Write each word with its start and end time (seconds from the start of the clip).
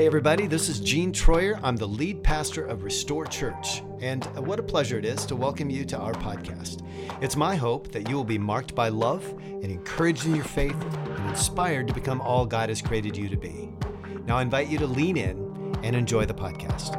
Hey, 0.00 0.06
everybody, 0.06 0.46
this 0.46 0.70
is 0.70 0.80
Gene 0.80 1.12
Troyer. 1.12 1.60
I'm 1.62 1.76
the 1.76 1.86
lead 1.86 2.24
pastor 2.24 2.64
of 2.64 2.84
Restore 2.84 3.26
Church, 3.26 3.82
and 4.00 4.24
what 4.46 4.58
a 4.58 4.62
pleasure 4.62 4.98
it 4.98 5.04
is 5.04 5.26
to 5.26 5.36
welcome 5.36 5.68
you 5.68 5.84
to 5.84 5.98
our 5.98 6.14
podcast. 6.14 6.82
It's 7.20 7.36
my 7.36 7.54
hope 7.54 7.92
that 7.92 8.08
you 8.08 8.16
will 8.16 8.24
be 8.24 8.38
marked 8.38 8.74
by 8.74 8.88
love 8.88 9.22
and 9.42 9.66
encouraged 9.66 10.24
in 10.24 10.34
your 10.34 10.46
faith 10.46 10.74
and 10.94 11.28
inspired 11.28 11.86
to 11.88 11.92
become 11.92 12.22
all 12.22 12.46
God 12.46 12.70
has 12.70 12.80
created 12.80 13.14
you 13.14 13.28
to 13.28 13.36
be. 13.36 13.68
Now, 14.24 14.38
I 14.38 14.42
invite 14.42 14.68
you 14.68 14.78
to 14.78 14.86
lean 14.86 15.18
in 15.18 15.76
and 15.82 15.94
enjoy 15.94 16.24
the 16.24 16.32
podcast. 16.32 16.96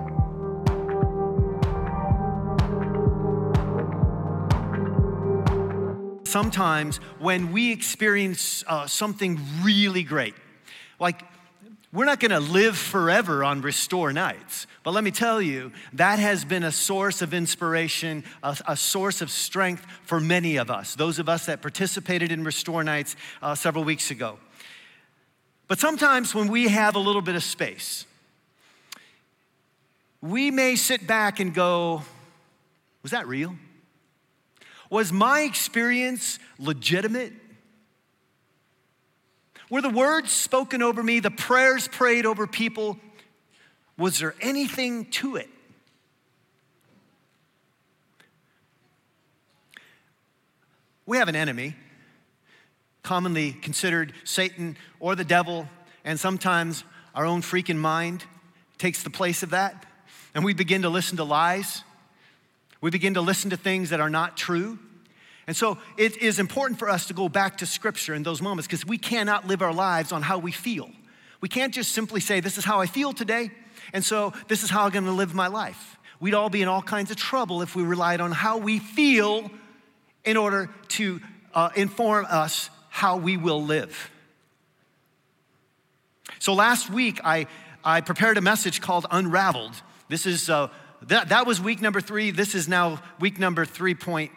Sometimes 6.28 6.98
when 7.18 7.52
we 7.52 7.72
experience 7.72 8.64
uh, 8.68 8.86
something 8.86 9.40
really 9.64 10.04
great, 10.04 10.36
like 11.00 11.24
we're 11.94 12.06
not 12.06 12.22
to 12.32 12.40
live 12.40 12.78
forever 12.78 13.44
on 13.44 13.62
restore 13.62 14.14
nights. 14.14 14.66
But 14.84 14.92
let 14.92 15.04
me 15.04 15.12
tell 15.12 15.42
you, 15.42 15.74
that 15.94 16.20
has 16.20 16.46
been 16.46 16.64
a 16.64 16.72
source 16.72 17.22
of 17.22 17.34
inspiration, 17.34 18.24
a, 18.42 18.58
a 18.66 18.78
source 18.78 19.22
of 19.22 19.30
strength 19.30 19.86
for 20.04 20.22
many 20.22 20.56
of 20.56 20.72
us, 20.72 20.96
those 20.96 21.20
of 21.20 21.28
us 21.28 21.48
that 21.48 21.62
participated 21.62 22.32
in 22.32 22.46
restore 22.46 22.84
nights 22.84 23.18
uh, 23.42 23.56
several 23.56 23.84
weeks 23.84 24.10
ago. 24.10 24.40
But 25.68 25.80
sometimes 25.80 26.34
when 26.34 26.48
we 26.48 26.70
have 26.70 26.96
a 26.96 27.00
little 27.00 27.22
bit 27.22 27.36
of 27.36 27.44
space, 27.44 28.06
we 30.22 30.50
may 30.50 30.78
sit 30.78 31.06
back 31.08 31.40
and 31.42 31.54
go, 31.54 32.04
Was 33.04 33.12
that 33.12 33.28
real? 33.28 33.56
Was 34.90 35.12
my 35.12 35.42
experience 35.42 36.40
legitimate? 36.58 37.34
Were 39.72 39.82
the 39.82 39.90
words 39.90 40.34
spoken 40.34 40.84
over 40.84 41.02
me, 41.02 41.22
the 41.22 41.32
prayers 41.32 41.88
prayed 41.88 42.26
over 42.26 42.46
people, 42.46 43.00
was 43.98 44.20
there 44.20 44.36
anything 44.42 45.06
to 45.12 45.38
it? 45.38 45.48
We 51.06 51.18
have 51.20 51.30
an 51.30 51.38
enemy, 51.38 51.78
commonly 53.02 53.54
considered 53.54 54.12
Satan 54.26 54.76
or 55.00 55.16
the 55.16 55.24
devil, 55.24 55.70
and 56.04 56.20
sometimes 56.20 56.84
our 57.16 57.26
own 57.26 57.42
freaking 57.42 57.78
mind 57.78 58.26
takes 58.78 59.04
the 59.04 59.10
place 59.10 59.42
of 59.42 59.52
that, 59.52 59.86
and 60.36 60.44
we 60.44 60.54
begin 60.54 60.82
to 60.82 60.90
listen 60.90 61.16
to 61.16 61.24
lies. 61.24 61.86
We 62.82 62.92
begin 62.92 63.14
to 63.14 63.22
listen 63.22 63.52
to 63.52 63.58
things 63.58 63.92
that 63.92 64.02
are 64.02 64.10
not 64.10 64.36
true. 64.36 64.80
And 65.52 65.58
so 65.58 65.78
it 65.98 66.16
is 66.22 66.40
important 66.40 66.80
for 66.80 66.90
us 66.90 67.08
to 67.08 67.14
go 67.14 67.28
back 67.28 67.58
to 67.58 67.66
Scripture 67.66 68.14
in 68.14 68.24
those 68.24 68.42
moments 68.42 68.68
because 68.68 68.86
we 68.86 68.98
cannot 68.98 69.48
live 69.48 69.62
our 69.62 69.74
lives 69.74 70.14
on 70.14 70.22
how 70.22 70.38
we 70.38 70.54
feel. 70.54 70.90
We 71.42 71.50
can't 71.50 71.74
just 71.74 71.92
simply 71.92 72.22
say, 72.22 72.40
This 72.40 72.58
is 72.58 72.64
how 72.64 72.80
I 72.80 72.86
feel 72.86 73.12
today, 73.12 73.52
and 73.92 74.02
so 74.02 74.32
this 74.48 74.64
is 74.64 74.70
how 74.70 74.86
I'm 74.86 74.92
gonna 74.92 75.12
live 75.12 75.34
my 75.34 75.48
life. 75.48 75.98
We'd 76.22 76.36
all 76.36 76.50
be 76.50 76.62
in 76.62 76.70
all 76.70 76.82
kinds 76.82 77.12
of 77.12 77.18
trouble 77.18 77.62
if 77.62 77.76
we 77.76 77.84
relied 77.84 78.22
on 78.22 78.32
how 78.32 78.60
we 78.60 78.80
feel 78.80 79.52
in 80.24 80.38
order 80.38 80.70
to 80.88 81.20
uh, 81.54 81.72
inform 81.76 82.28
us 82.30 82.70
how 82.88 83.18
we 83.18 83.36
will 83.36 83.62
live. 83.62 84.10
So 86.40 86.54
last 86.54 86.90
week, 86.90 87.20
I, 87.26 87.48
I 87.84 88.00
prepared 88.00 88.38
a 88.38 88.42
message 88.42 88.80
called 88.80 89.06
Unraveled. 89.12 89.74
This 90.08 90.26
is, 90.26 90.50
uh, 90.50 90.70
that, 91.08 91.28
that 91.28 91.46
was 91.46 91.60
week 91.60 91.82
number 91.82 92.00
three. 92.00 92.32
This 92.32 92.56
is 92.56 92.70
now 92.70 93.04
week 93.20 93.38
number 93.38 93.66
3.0 93.66 94.30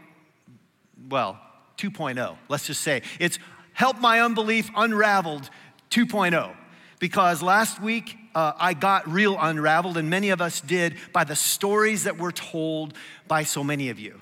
well, 1.08 1.40
2.0, 1.78 2.36
let's 2.48 2.66
just 2.66 2.80
say. 2.80 3.02
It's 3.18 3.38
Help 3.72 4.00
My 4.00 4.20
Unbelief 4.20 4.70
Unraveled 4.76 5.50
2.0. 5.90 6.54
Because 6.98 7.42
last 7.42 7.82
week 7.82 8.16
uh, 8.34 8.52
I 8.58 8.74
got 8.74 9.08
real 9.10 9.36
unraveled, 9.38 9.96
and 9.96 10.08
many 10.08 10.30
of 10.30 10.40
us 10.40 10.60
did, 10.60 10.96
by 11.12 11.24
the 11.24 11.36
stories 11.36 12.04
that 12.04 12.18
were 12.18 12.32
told 12.32 12.94
by 13.28 13.42
so 13.42 13.62
many 13.62 13.90
of 13.90 13.98
you. 13.98 14.18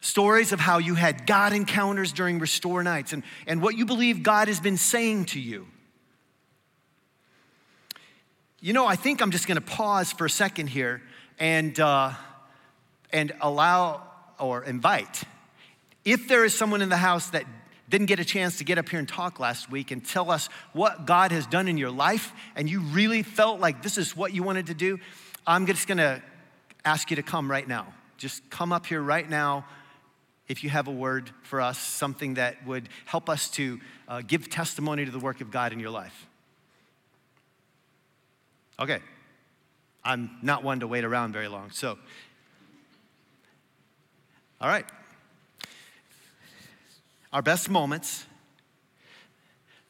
Stories 0.00 0.52
of 0.52 0.60
how 0.60 0.78
you 0.78 0.94
had 0.94 1.26
God 1.26 1.52
encounters 1.52 2.12
during 2.12 2.38
restore 2.38 2.82
nights 2.82 3.12
and, 3.12 3.22
and 3.46 3.62
what 3.62 3.76
you 3.76 3.84
believe 3.84 4.22
God 4.22 4.48
has 4.48 4.58
been 4.58 4.76
saying 4.76 5.26
to 5.26 5.40
you. 5.40 5.66
You 8.60 8.72
know, 8.72 8.86
I 8.86 8.96
think 8.96 9.20
I'm 9.20 9.30
just 9.30 9.46
gonna 9.46 9.60
pause 9.60 10.12
for 10.12 10.24
a 10.24 10.30
second 10.30 10.68
here 10.68 11.02
and, 11.38 11.78
uh, 11.78 12.12
and 13.12 13.32
allow 13.40 14.02
or 14.38 14.64
invite 14.64 15.24
if 16.04 16.28
there 16.28 16.44
is 16.44 16.54
someone 16.54 16.82
in 16.82 16.88
the 16.88 16.96
house 16.96 17.30
that 17.30 17.44
didn't 17.88 18.06
get 18.06 18.18
a 18.18 18.24
chance 18.24 18.58
to 18.58 18.64
get 18.64 18.78
up 18.78 18.88
here 18.88 18.98
and 18.98 19.08
talk 19.08 19.38
last 19.38 19.70
week 19.70 19.90
and 19.90 20.04
tell 20.04 20.30
us 20.30 20.48
what 20.72 21.06
God 21.06 21.30
has 21.30 21.46
done 21.46 21.68
in 21.68 21.76
your 21.76 21.90
life, 21.90 22.32
and 22.56 22.68
you 22.68 22.80
really 22.80 23.22
felt 23.22 23.60
like 23.60 23.82
this 23.82 23.98
is 23.98 24.16
what 24.16 24.32
you 24.32 24.42
wanted 24.42 24.68
to 24.68 24.74
do, 24.74 24.98
I'm 25.46 25.66
just 25.66 25.86
gonna 25.86 26.22
ask 26.84 27.10
you 27.10 27.16
to 27.16 27.22
come 27.22 27.50
right 27.50 27.66
now. 27.66 27.92
Just 28.16 28.48
come 28.50 28.72
up 28.72 28.86
here 28.86 29.02
right 29.02 29.28
now 29.28 29.64
if 30.48 30.62
you 30.62 30.70
have 30.70 30.88
a 30.88 30.92
word 30.92 31.30
for 31.42 31.60
us, 31.60 31.78
something 31.78 32.34
that 32.34 32.66
would 32.66 32.88
help 33.06 33.28
us 33.28 33.48
to 33.50 33.80
uh, 34.08 34.20
give 34.20 34.50
testimony 34.50 35.04
to 35.04 35.10
the 35.10 35.18
work 35.18 35.40
of 35.40 35.50
God 35.50 35.72
in 35.72 35.80
your 35.80 35.90
life. 35.90 36.26
Okay, 38.78 39.00
I'm 40.04 40.30
not 40.42 40.64
one 40.64 40.80
to 40.80 40.86
wait 40.86 41.04
around 41.04 41.32
very 41.32 41.48
long, 41.48 41.70
so. 41.70 41.98
All 44.60 44.68
right, 44.68 44.84
our 47.32 47.42
best 47.42 47.70
moments, 47.70 48.26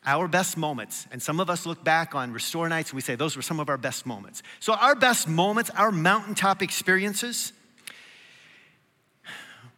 our 0.04 0.28
best 0.28 0.56
moments, 0.56 1.06
and 1.10 1.22
some 1.22 1.40
of 1.40 1.48
us 1.48 1.66
look 1.66 1.82
back 1.84 2.14
on 2.14 2.32
restore 2.32 2.68
nights 2.68 2.90
and 2.90 2.96
we 2.96 3.02
say 3.02 3.14
those 3.14 3.36
were 3.36 3.42
some 3.42 3.60
of 3.60 3.68
our 3.68 3.78
best 3.78 4.06
moments. 4.06 4.42
So, 4.60 4.74
our 4.74 4.94
best 4.94 5.28
moments, 5.28 5.70
our 5.70 5.92
mountaintop 5.92 6.62
experiences, 6.62 7.52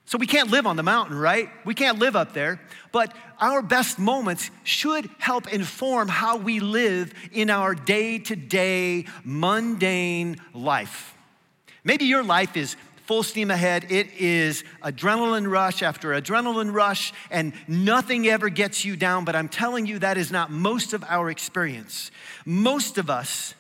so 0.07 0.19
we 0.19 0.27
can't 0.27 0.51
live 0.51 0.67
on 0.67 0.77
the 0.77 0.83
mountain, 0.83 1.19
right? 1.19 1.49
We 1.65 1.75
can't 1.75 1.99
live 1.99 2.15
up 2.15 2.35
there. 2.35 2.61
But 2.93 3.17
our 3.41 3.63
best 3.63 3.99
moments 3.99 4.51
should 4.63 5.09
help 5.19 5.53
inform 5.53 6.09
how 6.09 6.37
we 6.37 6.61
live 6.61 7.13
in 7.33 7.49
our 7.51 7.75
day 7.75 8.19
to 8.19 8.37
day, 8.37 9.07
mundane 9.25 10.37
life. 10.53 11.17
Maybe 11.85 12.05
your 12.05 12.23
life 12.23 12.57
is 12.57 12.77
full 13.05 13.23
steam 13.23 13.51
ahead. 13.51 13.87
It 13.91 14.09
is 14.19 14.65
adrenaline 14.83 15.51
rush 15.51 15.83
after 15.83 16.11
adrenaline 16.11 16.73
rush, 16.73 17.13
and 17.31 17.53
nothing 17.69 18.27
ever 18.27 18.49
gets 18.49 18.85
you 18.85 18.97
down. 18.97 19.25
But 19.25 19.37
I'm 19.37 19.49
telling 19.49 19.87
you, 19.87 19.99
that 20.01 20.17
is 20.17 20.31
not 20.31 20.51
most 20.51 20.93
of 20.93 21.05
our 21.05 21.31
experience. 21.31 22.11
Most 22.45 22.99
of 22.99 23.11
us, 23.11 23.55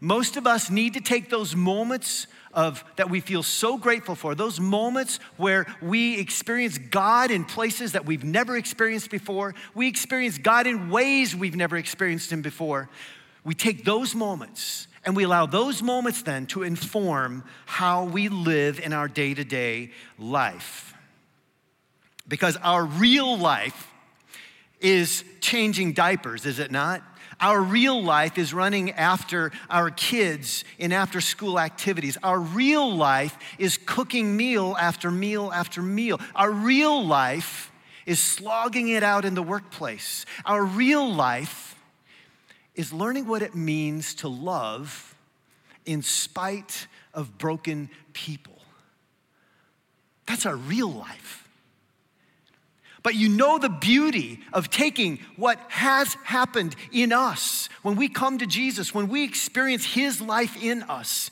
most 0.00 0.36
of 0.36 0.46
us 0.46 0.70
need 0.70 0.94
to 0.94 1.00
take 1.00 1.30
those 1.30 1.56
moments 1.56 2.26
of 2.52 2.82
that 2.96 3.10
we 3.10 3.20
feel 3.20 3.42
so 3.42 3.76
grateful 3.76 4.14
for 4.14 4.34
those 4.34 4.58
moments 4.58 5.18
where 5.36 5.66
we 5.82 6.18
experience 6.18 6.78
God 6.78 7.30
in 7.30 7.44
places 7.44 7.92
that 7.92 8.06
we've 8.06 8.24
never 8.24 8.56
experienced 8.56 9.10
before 9.10 9.54
we 9.74 9.88
experience 9.88 10.38
God 10.38 10.66
in 10.66 10.88
ways 10.88 11.36
we've 11.36 11.54
never 11.54 11.76
experienced 11.76 12.32
him 12.32 12.40
before 12.40 12.88
we 13.44 13.54
take 13.54 13.84
those 13.84 14.14
moments 14.14 14.88
and 15.06 15.14
we 15.14 15.22
allow 15.22 15.46
those 15.46 15.82
moments 15.82 16.22
then 16.22 16.46
to 16.46 16.64
inform 16.64 17.44
how 17.64 18.04
we 18.04 18.28
live 18.28 18.80
in 18.80 18.92
our 18.92 19.06
day 19.06 19.32
to 19.32 19.44
day 19.44 19.92
life. 20.18 20.94
Because 22.26 22.56
our 22.56 22.84
real 22.84 23.38
life 23.38 23.92
is 24.80 25.24
changing 25.40 25.92
diapers, 25.92 26.44
is 26.44 26.58
it 26.58 26.72
not? 26.72 27.02
Our 27.38 27.60
real 27.60 28.02
life 28.02 28.36
is 28.36 28.52
running 28.52 28.92
after 28.92 29.52
our 29.70 29.90
kids 29.90 30.64
in 30.78 30.92
after 30.92 31.20
school 31.20 31.60
activities. 31.60 32.18
Our 32.22 32.40
real 32.40 32.92
life 32.92 33.36
is 33.58 33.78
cooking 33.78 34.36
meal 34.36 34.76
after 34.78 35.10
meal 35.10 35.52
after 35.52 35.82
meal. 35.82 36.18
Our 36.34 36.50
real 36.50 37.04
life 37.06 37.70
is 38.06 38.20
slogging 38.20 38.88
it 38.88 39.02
out 39.02 39.24
in 39.24 39.34
the 39.34 39.42
workplace. 39.42 40.24
Our 40.44 40.64
real 40.64 41.12
life 41.12 41.75
is 42.76 42.92
learning 42.92 43.26
what 43.26 43.42
it 43.42 43.54
means 43.54 44.14
to 44.16 44.28
love 44.28 45.16
in 45.84 46.02
spite 46.02 46.86
of 47.14 47.38
broken 47.38 47.88
people. 48.12 48.52
That's 50.26 50.46
our 50.46 50.56
real 50.56 50.90
life. 50.90 51.48
But 53.02 53.14
you 53.14 53.28
know 53.28 53.58
the 53.58 53.68
beauty 53.68 54.40
of 54.52 54.68
taking 54.68 55.20
what 55.36 55.58
has 55.68 56.14
happened 56.24 56.74
in 56.92 57.12
us 57.12 57.68
when 57.82 57.96
we 57.96 58.08
come 58.08 58.38
to 58.38 58.46
Jesus, 58.46 58.92
when 58.92 59.08
we 59.08 59.22
experience 59.22 59.84
His 59.84 60.20
life 60.20 60.60
in 60.60 60.82
us. 60.82 61.30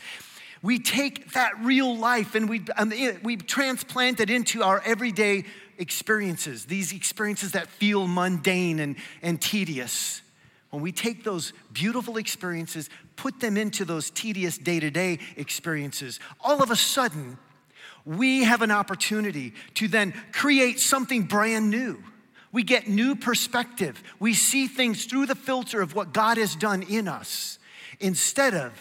We 0.62 0.78
take 0.78 1.32
that 1.32 1.52
real 1.62 1.98
life 1.98 2.36
and 2.36 2.48
we, 2.48 2.62
um, 2.76 2.92
we 3.22 3.36
transplant 3.36 4.20
it 4.20 4.30
into 4.30 4.62
our 4.62 4.80
everyday 4.86 5.44
experiences, 5.76 6.64
these 6.66 6.92
experiences 6.92 7.52
that 7.52 7.66
feel 7.66 8.06
mundane 8.06 8.78
and, 8.78 8.96
and 9.20 9.42
tedious 9.42 10.22
when 10.74 10.82
we 10.82 10.90
take 10.90 11.22
those 11.22 11.52
beautiful 11.72 12.16
experiences, 12.16 12.90
put 13.14 13.38
them 13.38 13.56
into 13.56 13.84
those 13.84 14.10
tedious 14.10 14.58
day 14.58 14.80
to 14.80 14.90
day 14.90 15.20
experiences, 15.36 16.18
all 16.40 16.64
of 16.64 16.72
a 16.72 16.76
sudden, 16.76 17.38
we 18.04 18.42
have 18.42 18.60
an 18.60 18.72
opportunity 18.72 19.54
to 19.74 19.86
then 19.86 20.12
create 20.32 20.80
something 20.80 21.22
brand 21.22 21.70
new. 21.70 22.02
We 22.50 22.64
get 22.64 22.88
new 22.88 23.14
perspective. 23.14 24.02
We 24.18 24.34
see 24.34 24.66
things 24.66 25.04
through 25.04 25.26
the 25.26 25.36
filter 25.36 25.80
of 25.80 25.94
what 25.94 26.12
God 26.12 26.38
has 26.38 26.56
done 26.56 26.82
in 26.82 27.06
us. 27.06 27.58
instead 28.00 28.54
of 28.54 28.72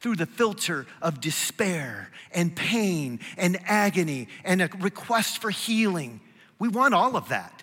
through 0.00 0.16
the 0.16 0.26
filter 0.26 0.86
of 1.00 1.20
despair 1.20 2.10
and 2.32 2.54
pain 2.54 3.20
and 3.36 3.58
agony 3.64 4.28
and 4.44 4.60
a 4.62 4.68
request 4.78 5.38
for 5.38 5.50
healing. 5.50 6.20
We 6.58 6.68
want 6.68 6.94
all 6.94 7.16
of 7.16 7.28
that. 7.28 7.61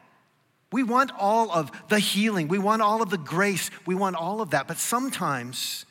We 0.71 0.83
want 0.83 1.11
all 1.17 1.51
of 1.51 1.71
the 1.89 1.99
healing. 1.99 2.47
We 2.47 2.59
want 2.59 2.81
all 2.81 3.01
of 3.01 3.09
the 3.09 3.17
grace. 3.17 3.71
We 3.85 3.95
want 3.95 4.15
all 4.15 4.41
of 4.41 4.51
that. 4.51 4.67
But 4.67 4.77
sometimes, 4.77 5.85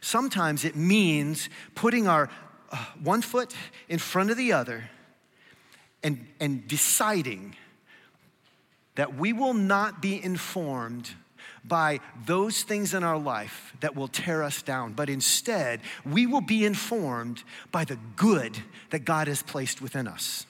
sometimes 0.00 0.64
it 0.64 0.76
means 0.76 1.48
putting 1.74 2.06
our 2.06 2.28
uh, 2.70 2.84
one 3.02 3.22
foot 3.22 3.54
in 3.88 3.98
front 3.98 4.30
of 4.30 4.36
the 4.36 4.52
other 4.52 4.90
and, 6.02 6.26
and 6.40 6.66
deciding 6.66 7.56
that 8.96 9.14
we 9.14 9.32
will 9.32 9.54
not 9.54 10.02
be 10.02 10.22
informed 10.22 11.10
by 11.64 12.00
those 12.26 12.62
things 12.62 12.92
in 12.92 13.04
our 13.04 13.18
life 13.18 13.72
that 13.80 13.94
will 13.94 14.08
tear 14.08 14.42
us 14.42 14.62
down, 14.62 14.92
but 14.92 15.08
instead, 15.08 15.80
we 16.04 16.26
will 16.26 16.40
be 16.40 16.64
informed 16.64 17.42
by 17.70 17.84
the 17.84 17.98
good 18.16 18.58
that 18.90 19.04
God 19.04 19.28
has 19.28 19.42
placed 19.42 19.80
within 19.80 20.08
us. 20.08 20.44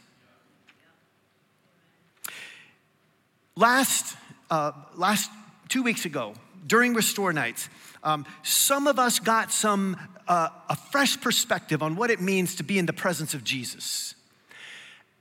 Last, 3.54 4.16
uh, 4.50 4.72
last 4.94 5.30
two 5.68 5.82
weeks 5.82 6.04
ago, 6.04 6.34
during 6.66 6.94
Restore 6.94 7.32
Nights, 7.32 7.68
um, 8.02 8.24
some 8.42 8.86
of 8.86 8.98
us 8.98 9.18
got 9.18 9.52
some 9.52 9.96
uh, 10.26 10.48
a 10.70 10.76
fresh 10.76 11.20
perspective 11.20 11.82
on 11.82 11.96
what 11.96 12.10
it 12.10 12.20
means 12.20 12.56
to 12.56 12.62
be 12.62 12.78
in 12.78 12.86
the 12.86 12.92
presence 12.92 13.34
of 13.34 13.44
Jesus. 13.44 14.14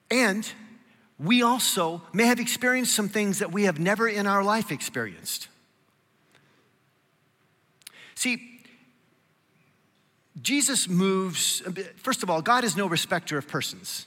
And 0.10 0.50
we 1.20 1.42
also 1.42 2.02
may 2.14 2.26
have 2.26 2.40
experienced 2.40 2.94
some 2.94 3.10
things 3.10 3.40
that 3.40 3.52
we 3.52 3.64
have 3.64 3.80
never 3.80 4.08
in 4.08 4.28
our 4.28 4.44
life 4.44 4.72
experienced. 4.72 5.48
See, 8.16 8.62
Jesus 10.42 10.88
moves, 10.88 11.62
first 11.98 12.24
of 12.24 12.30
all, 12.30 12.42
God 12.42 12.64
is 12.64 12.78
no 12.78 12.88
respecter 12.88 13.38
of 13.38 13.48
persons. 13.48 14.06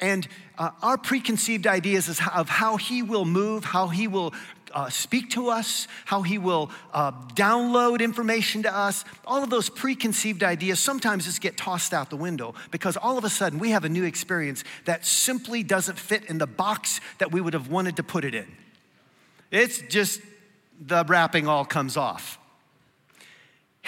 And 0.00 0.28
uh, 0.56 0.70
our 0.82 0.96
preconceived 0.96 1.66
ideas 1.66 2.08
of 2.08 2.48
how 2.48 2.76
he 2.76 3.02
will 3.02 3.24
move, 3.24 3.64
how 3.64 3.88
he 3.88 4.06
will 4.06 4.32
uh, 4.72 4.88
speak 4.90 5.30
to 5.30 5.48
us, 5.48 5.88
how 6.04 6.22
he 6.22 6.38
will 6.38 6.70
uh, 6.92 7.10
download 7.34 8.00
information 8.00 8.62
to 8.62 8.74
us, 8.74 9.04
all 9.26 9.42
of 9.42 9.50
those 9.50 9.68
preconceived 9.70 10.42
ideas 10.42 10.78
sometimes 10.78 11.24
just 11.24 11.40
get 11.40 11.56
tossed 11.56 11.94
out 11.94 12.10
the 12.10 12.16
window 12.16 12.54
because 12.70 12.96
all 12.96 13.16
of 13.16 13.24
a 13.24 13.30
sudden 13.30 13.58
we 13.58 13.70
have 13.70 13.84
a 13.84 13.88
new 13.88 14.04
experience 14.04 14.62
that 14.84 15.04
simply 15.06 15.62
doesn't 15.62 15.98
fit 15.98 16.24
in 16.26 16.38
the 16.38 16.46
box 16.46 17.00
that 17.18 17.32
we 17.32 17.40
would 17.40 17.54
have 17.54 17.68
wanted 17.68 17.96
to 17.96 18.02
put 18.02 18.24
it 18.24 18.34
in. 18.34 18.46
It's 19.50 19.78
just 19.78 20.20
the 20.80 21.04
wrapping 21.08 21.48
all 21.48 21.64
comes 21.64 21.96
off 21.96 22.38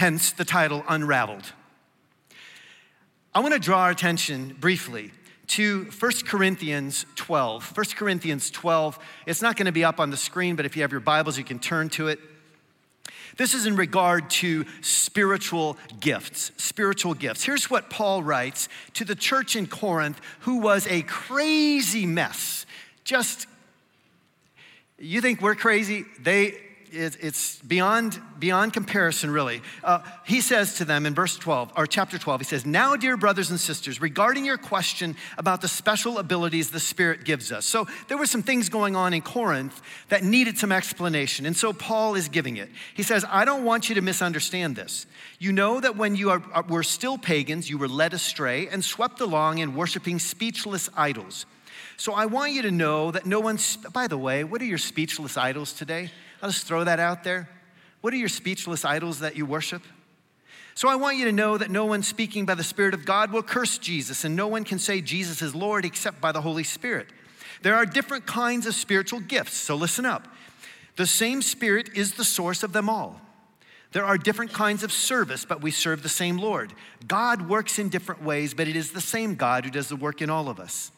hence 0.01 0.33
the 0.33 0.47
title 0.47 0.83
Unraveled. 0.89 1.53
I 3.35 3.41
want 3.41 3.53
to 3.53 3.61
draw 3.61 3.81
our 3.81 3.91
attention 3.91 4.57
briefly 4.59 5.13
to 5.51 5.85
1 5.99 6.13
Corinthians 6.27 7.05
12. 7.17 7.77
1 7.77 7.87
Corinthians 7.97 8.51
12, 8.51 8.99
it's 9.27 9.43
not 9.43 9.57
going 9.57 9.67
to 9.67 9.73
be 9.73 9.85
up 9.85 9.99
on 9.99 10.11
the 10.11 10.17
screen, 10.17 10.55
but 10.55 10.65
if 10.65 10.77
you 10.77 10.83
have 10.83 10.93
your 10.93 11.01
Bibles, 11.01 11.37
you 11.37 11.45
can 11.45 11.59
turn 11.59 11.89
to 11.91 12.07
it. 12.07 12.21
This 13.37 13.55
is 13.55 13.67
in 13.67 13.75
regard 13.75 14.31
to 14.31 14.65
spiritual 14.81 15.77
gifts. 15.99 16.53
Spiritual 16.57 17.15
gifts. 17.15 17.43
Here's 17.43 17.69
what 17.69 17.91
Paul 17.91 18.23
writes 18.23 18.69
to 18.95 19.05
the 19.05 19.17
church 19.17 19.57
in 19.57 19.67
Corinth, 19.67 20.21
who 20.41 20.59
was 20.59 20.87
a 20.87 21.03
crazy 21.03 22.07
mess. 22.07 22.65
Just, 23.03 23.49
you 24.99 25.21
think 25.21 25.41
we're 25.41 25.57
crazy? 25.57 26.05
They, 26.21 26.59
it's 26.93 27.59
beyond, 27.61 28.21
beyond 28.39 28.73
comparison, 28.73 29.31
really. 29.31 29.63
Uh, 29.85 30.01
he 30.25 30.41
says 30.41 30.75
to 30.75 30.85
them 30.85 31.07
in 31.07 31.15
verse 31.15 31.37
12, 31.37 31.73
or 31.77 31.87
chapter 31.87 32.19
12, 32.19 32.41
he 32.41 32.45
says, 32.45 32.67
Now, 32.67 32.97
dear 32.97 33.17
brothers 33.17 33.51
and 33.51 33.61
sisters, 33.61 34.01
regarding 34.01 34.45
your 34.45 34.59
question 34.59 35.17
about 35.39 35.61
the 35.61 35.69
special 35.69 36.19
abilities 36.19 36.71
the 36.71 36.81
Spirit 36.81 37.25
gives 37.25 37.53
us. 37.53 37.67
So 37.67 37.87
there 38.09 38.19
were 38.19 38.27
some 38.27 38.43
things 38.43 38.69
going 38.69 38.97
on 38.97 39.15
in 39.15 39.23
Corinth 39.23 39.81
that 40.09 40.25
needed 40.25 40.59
some 40.59 40.73
explanation. 40.73 41.47
And 41.47 41.57
so 41.57 41.73
Paul 41.73 42.15
is 42.15 42.29
giving 42.29 42.57
it. 42.57 42.69
He 42.95 43.03
says, 43.03 43.25
I 43.29 43.45
don't 43.45 43.65
want 43.65 43.89
you 43.89 43.95
to 43.95 44.03
misunderstand 44.03 44.77
this. 44.77 45.07
You 45.39 45.53
know 45.53 45.81
that 45.81 45.97
when 45.97 46.17
you 46.17 46.31
are, 46.31 46.43
uh, 46.53 46.63
were 46.69 46.83
still 46.83 47.19
pagans, 47.19 47.71
you 47.71 47.79
were 47.79 47.89
led 47.89 48.15
astray 48.15 48.69
and 48.69 48.85
swept 48.85 49.21
along 49.21 49.59
in 49.59 49.75
worshiping 49.75 50.19
speechless 50.19 50.89
idols. 50.97 51.47
So 51.97 52.15
I 52.15 52.27
want 52.27 52.53
you 52.53 52.63
to 52.63 52.71
know 52.71 53.11
that 53.11 53.27
no 53.27 53.41
one, 53.41 53.59
by 53.93 54.07
the 54.07 54.17
way, 54.17 54.43
what 54.43 54.63
are 54.63 54.67
your 54.67 54.79
speechless 54.79 55.37
idols 55.37 55.75
today? 55.75 56.11
I'll 56.43 56.51
just 56.51 56.67
throw 56.67 56.85
that 56.85 57.01
out 57.01 57.25
there. 57.25 57.49
What 58.01 58.15
are 58.15 58.17
your 58.17 58.29
speechless 58.29 58.85
idols 58.85 59.21
that 59.21 59.37
you 59.37 59.45
worship? 59.45 59.83
So 60.75 60.89
I 60.89 60.97
want 60.97 61.19
you 61.19 61.27
to 61.27 61.33
know 61.33 61.59
that 61.59 61.71
no 61.71 61.85
one 61.85 62.03
speaking 62.03 62.47
by 62.47 62.55
the 62.55 62.65
Spirit 62.65 62.95
of 62.95 63.05
God 63.05 63.33
will 63.33 63.43
curse 63.43 63.77
Jesus, 63.77 64.25
and 64.25 64.35
no 64.35 64.49
one 64.49 64.65
can 64.65 64.79
say 64.79 65.01
Jesus 65.01 65.43
is 65.43 65.55
Lord 65.55 65.85
except 65.85 66.21
by 66.21 66.33
the 66.33 66.41
Holy 66.41 66.65
Spirit. 66.65 67.09
There 67.63 67.75
are 67.75 67.85
different 67.85 68.27
kinds 68.27 68.67
of 68.67 68.75
spiritual 68.75 69.21
gifts, 69.21 69.55
so 69.55 69.75
listen 69.75 70.07
up. 70.07 70.29
The 70.97 71.07
same 71.07 71.43
Spirit 71.43 71.91
is 71.95 72.15
the 72.15 72.25
source 72.25 72.63
of 72.63 72.73
them 72.73 72.89
all. 72.89 73.21
There 73.93 74.05
are 74.05 74.17
different 74.17 74.53
kinds 74.53 74.83
of 74.83 74.93
service, 74.93 75.45
but 75.45 75.61
we 75.61 75.71
serve 75.71 76.03
the 76.03 76.09
same 76.09 76.39
Lord. 76.39 76.73
God 77.07 77.49
works 77.49 77.79
in 77.79 77.89
different 77.89 78.23
ways, 78.23 78.55
but 78.55 78.69
it 78.69 78.77
is 78.77 78.93
the 78.93 79.01
same 79.01 79.35
God 79.35 79.65
who 79.65 79.71
does 79.71 79.89
the 79.89 79.97
work 79.97 80.23
in 80.23 80.31
all 80.31 80.49
of 80.49 80.61
us. 80.61 80.93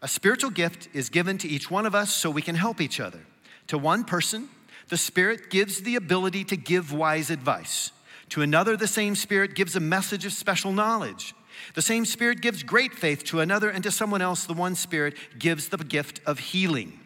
A 0.00 0.08
spiritual 0.08 0.50
gift 0.50 0.88
is 0.94 1.08
given 1.08 1.36
to 1.38 1.48
each 1.48 1.70
one 1.70 1.84
of 1.84 1.94
us 1.94 2.14
so 2.14 2.30
we 2.30 2.42
can 2.42 2.54
help 2.54 2.80
each 2.80 3.00
other. 3.00 3.20
To 3.68 3.78
one 3.78 4.04
person, 4.04 4.48
the 4.88 4.96
Spirit 4.96 5.50
gives 5.50 5.82
the 5.82 5.96
ability 5.96 6.44
to 6.44 6.56
give 6.56 6.92
wise 6.92 7.30
advice. 7.30 7.92
To 8.30 8.42
another, 8.42 8.76
the 8.76 8.86
same 8.86 9.14
Spirit 9.14 9.54
gives 9.54 9.76
a 9.76 9.80
message 9.80 10.24
of 10.24 10.32
special 10.32 10.72
knowledge. 10.72 11.34
The 11.74 11.82
same 11.82 12.04
Spirit 12.04 12.40
gives 12.40 12.62
great 12.62 12.94
faith 12.94 13.24
to 13.24 13.40
another, 13.40 13.70
and 13.70 13.82
to 13.84 13.90
someone 13.90 14.22
else, 14.22 14.44
the 14.44 14.52
one 14.52 14.74
Spirit 14.74 15.16
gives 15.38 15.68
the 15.68 15.78
gift 15.78 16.20
of 16.26 16.38
healing. 16.38 17.00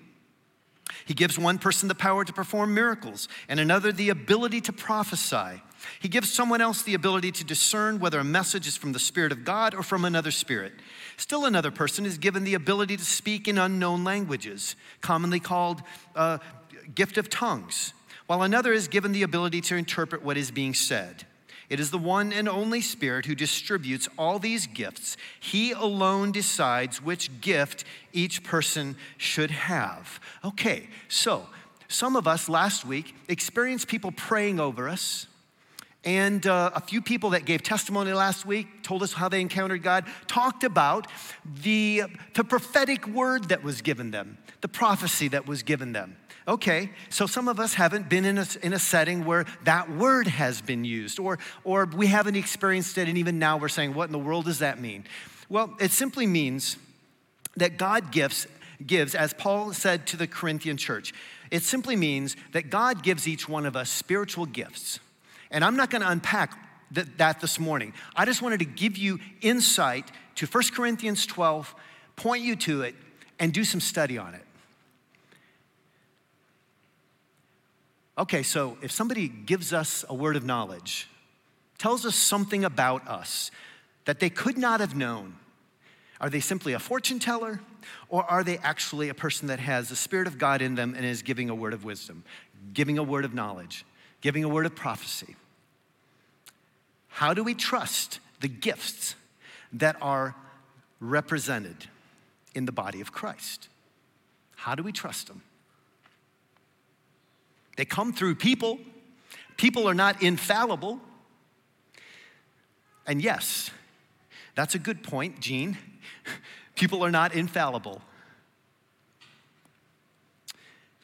He 1.05 1.15
gives 1.15 1.39
one 1.39 1.59
person 1.59 1.89
the 1.89 1.95
power 1.95 2.25
to 2.25 2.33
perform 2.33 2.75
miracles, 2.75 3.29
and 3.49 3.61
another 3.61 3.93
the 3.93 4.11
ability 4.11 4.61
to 4.63 4.73
prophesy. 4.73 5.63
He 6.00 6.09
gives 6.09 6.32
someone 6.32 6.61
else 6.61 6.82
the 6.82 6.94
ability 6.94 7.32
to 7.32 7.44
discern 7.44 7.99
whether 8.00 8.19
a 8.19 8.25
message 8.25 8.67
is 8.67 8.77
from 8.77 8.93
the 8.93 8.99
Spirit 8.99 9.32
of 9.32 9.44
God 9.44 9.75
or 9.75 9.82
from 9.82 10.05
another 10.05 10.31
spirit. 10.31 10.73
Still, 11.17 11.44
another 11.44 11.71
person 11.71 12.06
is 12.06 12.19
given 12.19 12.44
the 12.44 12.55
ability 12.55 12.97
to 12.97 13.05
speak 13.05 13.49
in 13.49 13.59
unknown 13.59 14.05
languages, 14.05 14.77
commonly 15.00 15.41
called 15.41 15.82
uh, 16.15 16.38
gift 16.94 17.19
of 17.19 17.29
tongues, 17.29 17.93
while 18.27 18.43
another 18.43 18.73
is 18.73 18.89
given 18.89 19.13
the 19.13 19.22
ability 19.22 19.60
to 19.63 19.77
interpret 19.77 20.22
what 20.22 20.37
is 20.37 20.51
being 20.51 20.75
said. 20.75 21.27
It 21.69 21.79
is 21.79 21.93
the 21.93 21.99
one 21.99 22.32
and 22.32 22.49
only 22.49 22.81
Spirit 22.81 23.27
who 23.27 23.37
distributes 23.37 24.08
all 24.19 24.41
these 24.41 24.67
gifts. 24.67 25.17
He 25.39 25.70
alone 25.70 26.32
decides 26.32 27.01
which 27.01 27.41
gift 27.41 27.84
each 28.13 28.43
person 28.43 28.96
should 29.17 29.53
have. 29.53 30.19
Okay, 30.44 30.89
so 31.08 31.46
some 31.87 32.17
of 32.17 32.27
us 32.27 32.49
last 32.49 32.84
week 32.84 33.15
experienced 33.29 33.87
people 33.87 34.10
praying 34.10 34.58
over 34.58 34.89
us. 34.89 35.27
And 36.05 36.47
uh, 36.47 36.71
a 36.75 36.81
few 36.81 37.03
people 37.03 37.31
that 37.31 37.45
gave 37.45 37.63
testimony 37.63 38.13
last 38.13 38.47
week 38.47 38.83
told 38.83 39.03
us 39.03 39.13
how 39.13 39.29
they 39.29 39.41
encountered 39.41 39.83
God, 39.83 40.07
talked 40.27 40.65
about 40.65 41.07
the, 41.63 42.05
the 42.35 42.45
prophetic 42.45 43.07
word 43.07 43.51
that 43.51 43.63
was 43.63 43.83
given 43.83 44.11
them, 44.11 44.39
the 44.63 44.69
prophecy 44.69 45.29
that 45.29 45.47
was 45.47 45.63
given 45.63 45.93
them. 45.93 46.17
Okay, 46.49 46.91
so 47.11 47.27
some 47.27 47.49
of 47.49 47.61
us 47.61 47.75
haven't 47.75 48.09
been 48.09 48.25
in 48.25 48.39
a, 48.39 48.47
in 48.63 48.73
a 48.73 48.79
setting 48.79 49.27
where 49.27 49.45
that 49.65 49.91
word 49.91 50.27
has 50.27 50.63
been 50.63 50.85
used, 50.85 51.21
or, 51.21 51.39
or 51.65 51.85
we 51.85 52.07
haven't 52.07 52.35
experienced 52.35 52.97
it, 52.97 53.09
and 53.09 53.19
even 53.19 53.39
now 53.39 53.59
we're 53.59 53.69
saying, 53.69 53.93
what 53.93 54.09
in 54.09 54.13
the 54.13 54.19
world 54.19 54.47
does 54.47 54.61
that 54.61 54.81
mean? 54.81 55.05
Well, 55.51 55.77
it 55.79 55.91
simply 55.91 56.27
means 56.27 56.79
that 57.57 57.77
God 57.77 58.11
gives, 58.11 58.47
gives, 58.85 59.15
as 59.15 59.35
Paul 59.35 59.75
said 59.75 60.07
to 60.09 60.17
the 60.17 60.27
Corinthian 60.27 60.79
church, 60.79 61.13
it 61.51 61.63
simply 61.63 61.95
means 61.95 62.37
that 62.53 62.71
God 62.71 63.03
gives 63.03 63.29
each 63.29 63.49
one 63.49 63.67
of 63.67 63.77
us 63.77 63.91
spiritual 63.91 64.47
gifts. 64.47 64.99
And 65.51 65.65
I'm 65.65 65.77
not 65.77 65.91
going 65.91 66.03
to 66.03 66.11
unpack 66.11 66.57
that, 66.93 67.41
this 67.41 67.59
morning. 67.59 67.93
I 68.17 68.25
just 68.25 68.43
wanted 68.43 68.59
to 68.61 68.65
give 68.65 68.97
you 68.97 69.19
insight 69.41 70.11
to 70.37 70.47
1 70.47 70.65
Corinthians 70.73 71.27
12, 71.27 71.75
point 72.17 72.43
you 72.43 72.57
to 72.57 72.83
it, 72.83 72.95
and 73.39 73.53
do 73.53 73.65
some 73.65 73.81
study 73.81 74.19
on 74.19 74.35
it. 74.35 74.45
Okay, 78.19 78.43
so 78.43 78.77
if 78.83 78.91
somebody 78.91 79.29
gives 79.29 79.73
us 79.73 80.05
a 80.09 80.15
word 80.15 80.37
of 80.37 80.45
knowledge, 80.45 81.09
tells 81.79 82.05
us 82.05 82.15
something 82.15 82.65
about 82.65 83.07
us 83.09 83.51
that 84.05 84.21
they 84.21 84.29
could 84.29 84.59
not 84.59 84.81
have 84.81 84.95
known, 84.95 85.37
are 86.21 86.29
they 86.29 86.41
simply 86.41 86.75
a 86.75 86.79
fortune 86.79 87.19
teller 87.19 87.61
or 88.11 88.25
are 88.25 88.45
they 88.45 88.59
actually 88.59 89.09
a 89.09 89.15
person 89.15 89.49
that 89.49 89.59
has 89.59 89.89
the 89.89 89.97
Spirit 89.97 90.27
of 90.27 90.37
God 90.37 90.61
in 90.61 90.75
them 90.75 90.95
and 90.95 91.07
is 91.07 91.23
giving 91.23 91.49
a 91.49 91.55
word 91.55 91.73
of 91.73 91.85
wisdom, 91.85 92.25
giving 92.75 92.99
a 92.99 93.03
word 93.03 93.25
of 93.25 93.33
knowledge, 93.33 93.87
giving 94.21 94.45
a 94.45 94.49
word 94.49 94.67
of 94.67 94.75
prophecy? 94.75 95.37
How 97.10 97.34
do 97.34 97.44
we 97.44 97.55
trust 97.55 98.20
the 98.40 98.48
gifts 98.48 99.14
that 99.72 99.96
are 100.00 100.34
represented 101.00 101.86
in 102.55 102.64
the 102.64 102.72
body 102.72 103.00
of 103.00 103.12
Christ? 103.12 103.69
How 104.56 104.74
do 104.74 104.82
we 104.82 104.93
trust 104.93 105.29
them? 105.29 105.43
They 107.76 107.84
come 107.84 108.12
through 108.12 108.36
people. 108.36 108.79
People 109.56 109.88
are 109.88 109.94
not 109.94 110.22
infallible. 110.22 111.00
And 113.06 113.22
yes, 113.22 113.70
that's 114.55 114.74
a 114.74 114.79
good 114.79 115.02
point, 115.02 115.40
Gene. 115.40 115.79
People 116.74 117.05
are 117.05 117.10
not 117.10 117.34
infallible. 117.34 118.02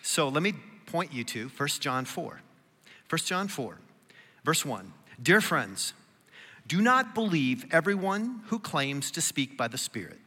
So 0.02 0.28
let 0.28 0.42
me 0.42 0.54
point 0.86 1.12
you 1.12 1.24
to 1.24 1.48
1 1.48 1.68
John 1.80 2.04
4. 2.04 2.40
1 3.08 3.18
John 3.24 3.48
4, 3.48 3.78
verse 4.44 4.64
1. 4.64 4.92
Dear 5.22 5.40
friends, 5.40 5.94
do 6.66 6.80
not 6.80 7.14
believe 7.14 7.64
everyone 7.72 8.42
who 8.46 8.58
claims 8.58 9.10
to 9.12 9.20
speak 9.20 9.56
by 9.56 9.68
the 9.68 9.78
Spirit. 9.78 10.18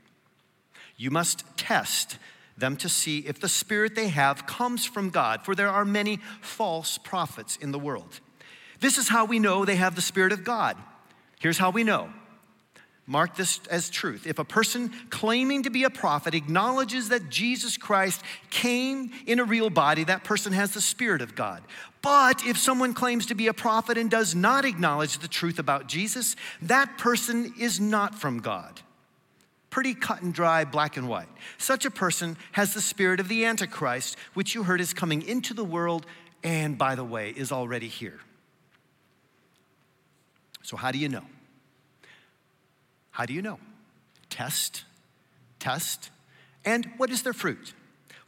You 0.98 1.12
must 1.12 1.44
test 1.58 2.18
them 2.58 2.76
to 2.78 2.90
see 2.90 3.20
if 3.20 3.40
the 3.40 3.50
Spirit 3.50 3.96
they 3.96 4.10
have 4.10 4.46
comes 4.46 4.86
from 4.86 5.10
God, 5.10 5.44
for 5.44 5.56
there 5.56 5.70
are 5.70 5.86
many 5.86 6.20
false 6.42 6.98
prophets 6.98 7.58
in 7.58 7.72
the 7.72 7.80
world. 7.80 8.20
This 8.80 8.98
is 8.98 9.10
how 9.10 9.26
we 9.26 9.40
know 9.40 9.66
they 9.66 9.76
have 9.76 9.96
the 9.96 10.02
Spirit 10.02 10.32
of 10.32 10.44
God. 10.44 10.78
Here's 11.40 11.58
how 11.58 11.70
we 11.70 11.84
know 11.84 12.10
Mark 13.10 13.36
this 13.36 13.60
as 13.72 13.90
truth. 13.90 14.28
If 14.28 14.38
a 14.38 14.46
person 14.46 14.94
claiming 15.10 15.64
to 15.64 15.72
be 15.72 15.84
a 15.84 15.90
prophet 15.90 16.36
acknowledges 16.36 17.10
that 17.10 17.28
Jesus 17.28 17.76
Christ 17.76 18.22
came 18.52 19.10
in 19.26 19.40
a 19.40 19.44
real 19.44 19.72
body, 19.72 20.04
that 20.04 20.24
person 20.24 20.54
has 20.54 20.76
the 20.76 20.80
Spirit 20.80 21.24
of 21.24 21.34
God. 21.34 21.64
But 22.04 22.46
if 22.46 22.56
someone 22.56 22.94
claims 22.94 23.26
to 23.26 23.34
be 23.34 23.48
a 23.48 23.54
prophet 23.54 23.98
and 23.98 24.12
does 24.12 24.36
not 24.36 24.64
acknowledge 24.64 25.18
the 25.18 25.28
truth 25.28 25.58
about 25.58 25.88
Jesus, 25.88 26.36
that 26.62 27.00
person 27.00 27.56
is 27.60 27.80
not 27.80 28.14
from 28.14 28.42
God. 28.42 28.80
Pretty 29.72 29.96
cut 29.96 30.22
and 30.22 30.32
dry, 30.32 30.64
black 30.64 30.96
and 30.96 31.10
white. 31.10 31.30
Such 31.58 31.86
a 31.86 31.92
person 31.92 32.38
has 32.52 32.76
the 32.76 32.82
spirit 32.82 33.20
of 33.20 33.28
the 33.28 33.44
Antichrist, 33.44 34.18
which 34.36 34.54
you 34.54 34.62
heard 34.62 34.82
is 34.82 34.94
coming 34.94 35.24
into 35.24 35.56
the 35.56 35.66
world 35.66 36.06
and, 36.44 36.78
by 36.78 36.94
the 36.94 37.04
way, 37.04 37.32
is 37.32 37.52
already 37.52 37.88
here. 37.88 38.20
So, 40.62 40.78
how 40.78 40.92
do 40.92 41.00
you 41.00 41.10
know? 41.10 41.26
How 43.12 43.26
do 43.26 43.34
you 43.34 43.42
know? 43.42 43.60
Test, 44.30 44.84
test. 45.60 46.10
And 46.66 46.90
what 46.98 47.10
is 47.10 47.24
their 47.24 47.34
fruit? 47.34 47.74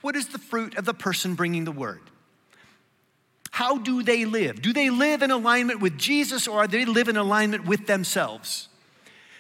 What 0.02 0.16
is 0.16 0.28
the 0.28 0.40
fruit 0.40 0.78
of 0.78 0.86
the 0.86 0.94
person 0.94 1.36
bringing 1.36 1.66
the 1.66 1.72
word? 1.72 2.02
How 3.52 3.78
do 3.78 4.02
they 4.02 4.26
live? 4.26 4.62
Do 4.62 4.74
they 4.74 4.90
live 4.90 5.22
in 5.22 5.30
alignment 5.30 5.82
with 5.82 5.98
Jesus 5.98 6.48
or 6.48 6.66
do 6.68 6.78
they 6.80 6.86
live 6.86 7.10
in 7.10 7.18
alignment 7.18 7.66
with 7.66 7.86
themselves? 7.86 8.70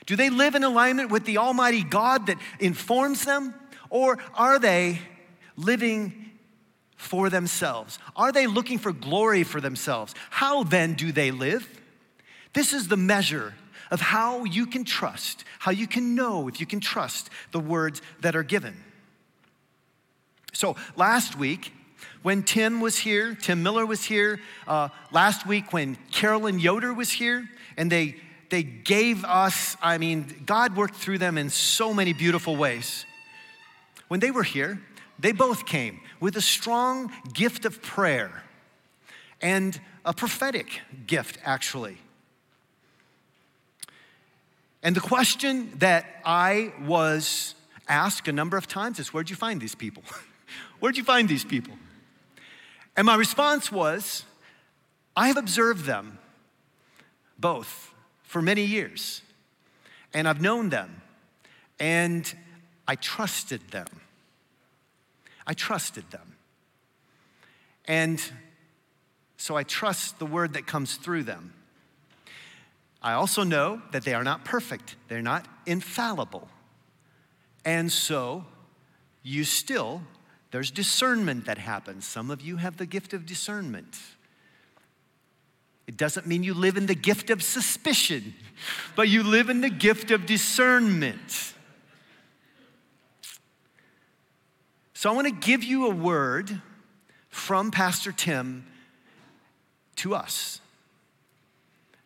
Do 0.05 0.15
they 0.15 0.29
live 0.29 0.55
in 0.55 0.63
alignment 0.63 1.09
with 1.09 1.25
the 1.25 1.37
Almighty 1.37 1.83
God 1.83 2.27
that 2.27 2.37
informs 2.59 3.25
them? 3.25 3.53
Or 3.89 4.19
are 4.33 4.59
they 4.59 4.99
living 5.55 6.31
for 6.97 7.29
themselves? 7.29 7.97
Are 8.15 8.31
they 8.31 8.47
looking 8.47 8.77
for 8.77 8.91
glory 8.91 9.43
for 9.43 9.61
themselves? 9.61 10.13
How 10.29 10.63
then 10.63 10.93
do 10.93 11.11
they 11.11 11.31
live? 11.31 11.67
This 12.53 12.73
is 12.73 12.89
the 12.89 12.97
measure 12.97 13.53
of 13.91 13.99
how 14.01 14.45
you 14.45 14.65
can 14.65 14.85
trust, 14.85 15.43
how 15.59 15.71
you 15.71 15.85
can 15.85 16.15
know 16.15 16.47
if 16.47 16.59
you 16.59 16.65
can 16.65 16.79
trust 16.79 17.29
the 17.51 17.59
words 17.59 18.01
that 18.21 18.35
are 18.35 18.43
given. 18.43 18.75
So 20.53 20.75
last 20.95 21.37
week, 21.37 21.73
when 22.23 22.43
Tim 22.43 22.81
was 22.81 22.97
here, 22.97 23.35
Tim 23.35 23.61
Miller 23.61 23.85
was 23.85 24.03
here, 24.03 24.39
uh, 24.67 24.89
last 25.11 25.45
week 25.45 25.73
when 25.73 25.97
Carolyn 26.11 26.59
Yoder 26.59 26.93
was 26.93 27.11
here, 27.11 27.49
and 27.77 27.91
they, 27.91 28.15
they 28.49 28.63
gave 28.63 29.25
us, 29.25 29.75
I 29.81 29.97
mean, 29.97 30.43
God 30.45 30.75
worked 30.75 30.95
through 30.95 31.17
them 31.17 31.37
in 31.37 31.49
so 31.49 31.93
many 31.93 32.13
beautiful 32.13 32.55
ways. 32.55 33.05
When 34.07 34.19
they 34.19 34.31
were 34.31 34.43
here, 34.43 34.79
they 35.19 35.31
both 35.31 35.65
came 35.65 35.99
with 36.19 36.35
a 36.35 36.41
strong 36.41 37.11
gift 37.33 37.65
of 37.65 37.81
prayer 37.81 38.43
and 39.41 39.79
a 40.05 40.13
prophetic 40.13 40.81
gift, 41.07 41.37
actually. 41.43 41.97
And 44.83 44.95
the 44.95 45.01
question 45.01 45.71
that 45.79 46.05
I 46.25 46.73
was 46.81 47.55
asked 47.87 48.27
a 48.27 48.31
number 48.31 48.57
of 48.57 48.67
times 48.67 48.99
is 48.99 49.13
where'd 49.13 49.29
you 49.29 49.35
find 49.35 49.61
these 49.61 49.75
people? 49.75 50.03
where'd 50.79 50.97
you 50.97 51.03
find 51.03 51.29
these 51.29 51.45
people? 51.45 51.73
And 52.97 53.05
my 53.05 53.15
response 53.15 53.71
was 53.71 54.25
I 55.15 55.27
have 55.27 55.37
observed 55.37 55.85
them 55.85 56.19
both 57.37 57.93
for 58.23 58.41
many 58.41 58.63
years, 58.63 59.21
and 60.13 60.27
I've 60.27 60.41
known 60.41 60.69
them, 60.69 61.01
and 61.79 62.33
I 62.87 62.95
trusted 62.95 63.61
them. 63.71 63.87
I 65.45 65.53
trusted 65.53 66.09
them. 66.11 66.35
And 67.85 68.21
so 69.37 69.57
I 69.57 69.63
trust 69.63 70.19
the 70.19 70.25
word 70.25 70.53
that 70.53 70.67
comes 70.67 70.95
through 70.95 71.23
them. 71.23 71.53
I 73.01 73.13
also 73.13 73.43
know 73.43 73.81
that 73.91 74.03
they 74.03 74.13
are 74.13 74.23
not 74.23 74.45
perfect, 74.45 74.95
they're 75.07 75.21
not 75.21 75.47
infallible. 75.65 76.47
And 77.65 77.91
so 77.91 78.45
you 79.23 79.43
still, 79.43 80.01
there's 80.51 80.71
discernment 80.71 81.45
that 81.45 81.57
happens. 81.57 82.05
Some 82.05 82.31
of 82.31 82.41
you 82.41 82.57
have 82.57 82.77
the 82.77 82.85
gift 82.85 83.13
of 83.13 83.25
discernment. 83.25 83.99
It 85.87 85.97
doesn't 85.97 86.25
mean 86.27 86.43
you 86.43 86.53
live 86.53 86.77
in 86.77 86.85
the 86.85 86.95
gift 86.95 87.29
of 87.29 87.43
suspicion, 87.43 88.33
but 88.95 89.09
you 89.09 89.23
live 89.23 89.49
in 89.49 89.61
the 89.61 89.69
gift 89.69 90.11
of 90.11 90.25
discernment. 90.25 91.53
So 94.93 95.09
I 95.09 95.13
want 95.13 95.27
to 95.27 95.33
give 95.33 95.63
you 95.63 95.87
a 95.87 95.89
word 95.89 96.61
from 97.29 97.71
Pastor 97.71 98.11
Tim 98.11 98.65
to 99.97 100.13
us. 100.13 100.61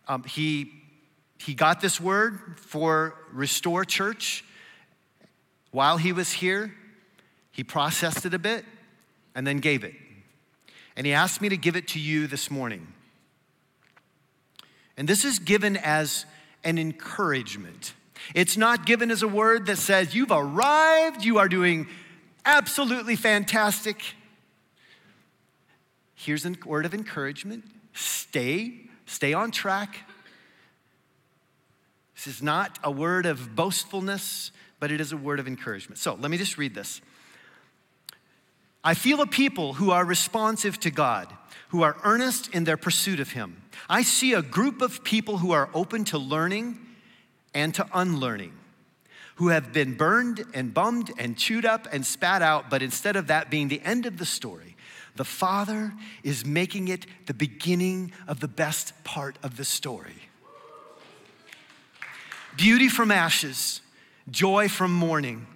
Um, 0.08 0.24
he 0.24 0.72
he 1.46 1.54
got 1.54 1.80
this 1.80 2.02
word 2.02 2.40
for 2.58 3.14
Restore 3.32 3.86
Church 3.86 4.44
while 5.70 5.98
he 5.98 6.12
was 6.12 6.32
here. 6.32 6.74
He 7.52 7.64
processed 7.64 8.26
it 8.26 8.34
a 8.34 8.40
bit 8.40 8.66
and 9.36 9.46
then 9.46 9.58
gave 9.58 9.84
it. 9.84 9.94
And 10.96 11.06
he 11.06 11.14
asked 11.14 11.42
me 11.42 11.50
to 11.50 11.58
give 11.58 11.76
it 11.76 11.88
to 11.90 12.00
you 12.00 12.26
this 12.26 12.50
morning. 12.50 12.88
And 14.98 15.08
this 15.08 15.24
is 15.24 15.38
given 15.38 15.78
as 15.78 16.26
an 16.64 16.80
encouragement. 16.80 17.94
It's 18.34 18.58
not 18.58 18.88
given 18.88 19.12
as 19.12 19.22
a 19.22 19.28
word 19.28 19.68
that 19.68 19.78
says, 19.78 20.16
You've 20.16 20.32
arrived, 20.32 21.24
you 21.24 21.38
are 21.38 21.48
doing 21.48 21.88
absolutely 22.44 23.16
fantastic. 23.16 24.02
Here's 26.16 26.44
a 26.44 26.56
word 26.66 26.88
of 26.88 26.96
encouragement 26.96 27.66
stay, 27.94 28.80
stay 29.06 29.34
on 29.34 29.52
track, 29.52 30.00
this 32.26 32.38
is 32.38 32.42
not 32.42 32.80
a 32.84 32.90
word 32.90 33.28
of 33.28 33.56
boastfulness, 33.56 34.50
but 34.80 34.92
it 34.92 35.00
is 35.00 35.12
a 35.12 35.18
word 35.18 35.40
of 35.40 35.48
encouragement. 35.48 36.00
So 36.00 36.16
let 36.16 36.32
me 36.32 36.38
just 36.38 36.58
read 36.58 36.74
this. 36.74 37.00
I 38.84 38.96
feel 38.96 39.22
a 39.22 39.28
people 39.28 39.74
who 39.74 39.92
are 39.92 40.04
responsive 40.04 40.80
to 40.80 40.92
God, 40.92 41.32
who 41.70 41.84
are 41.84 41.96
earnest 42.04 42.52
in 42.54 42.64
their 42.64 42.78
pursuit 42.78 43.20
of 43.20 43.34
Him. 43.34 43.62
I 43.88 44.02
see 44.02 44.34
a 44.34 44.42
group 44.42 44.82
of 44.82 45.04
people 45.04 45.38
who 45.38 45.52
are 45.52 45.70
open 45.74 46.04
to 46.06 46.18
learning 46.18 46.80
and 47.54 47.76
to 47.76 47.88
unlearning, 47.94 48.54
who 49.36 49.50
have 49.50 49.72
been 49.72 49.94
burned 49.94 50.46
and 50.56 50.74
bummed 50.74 51.12
and 51.20 51.38
chewed 51.38 51.66
up 51.66 51.88
and 51.92 52.04
spat 52.04 52.42
out, 52.42 52.72
but 52.72 52.82
instead 52.82 53.16
of 53.16 53.28
that 53.28 53.52
being 53.52 53.68
the 53.68 53.82
end 53.82 54.08
of 54.08 54.18
the 54.18 54.26
story, 54.26 54.76
the 55.16 55.26
Father 55.26 55.94
is 56.24 56.44
making 56.44 56.88
it 56.88 57.06
the 57.28 57.36
beginning 57.36 58.12
of 58.28 58.40
the 58.40 58.48
best 58.48 59.04
part 59.04 59.38
of 59.44 59.58
the 59.58 59.66
story 59.66 60.25
beauty 62.58 62.90
from 62.90 63.12
ashes, 63.12 63.82
joy 64.30 64.68
from 64.68 64.92
mourning, 64.94 65.48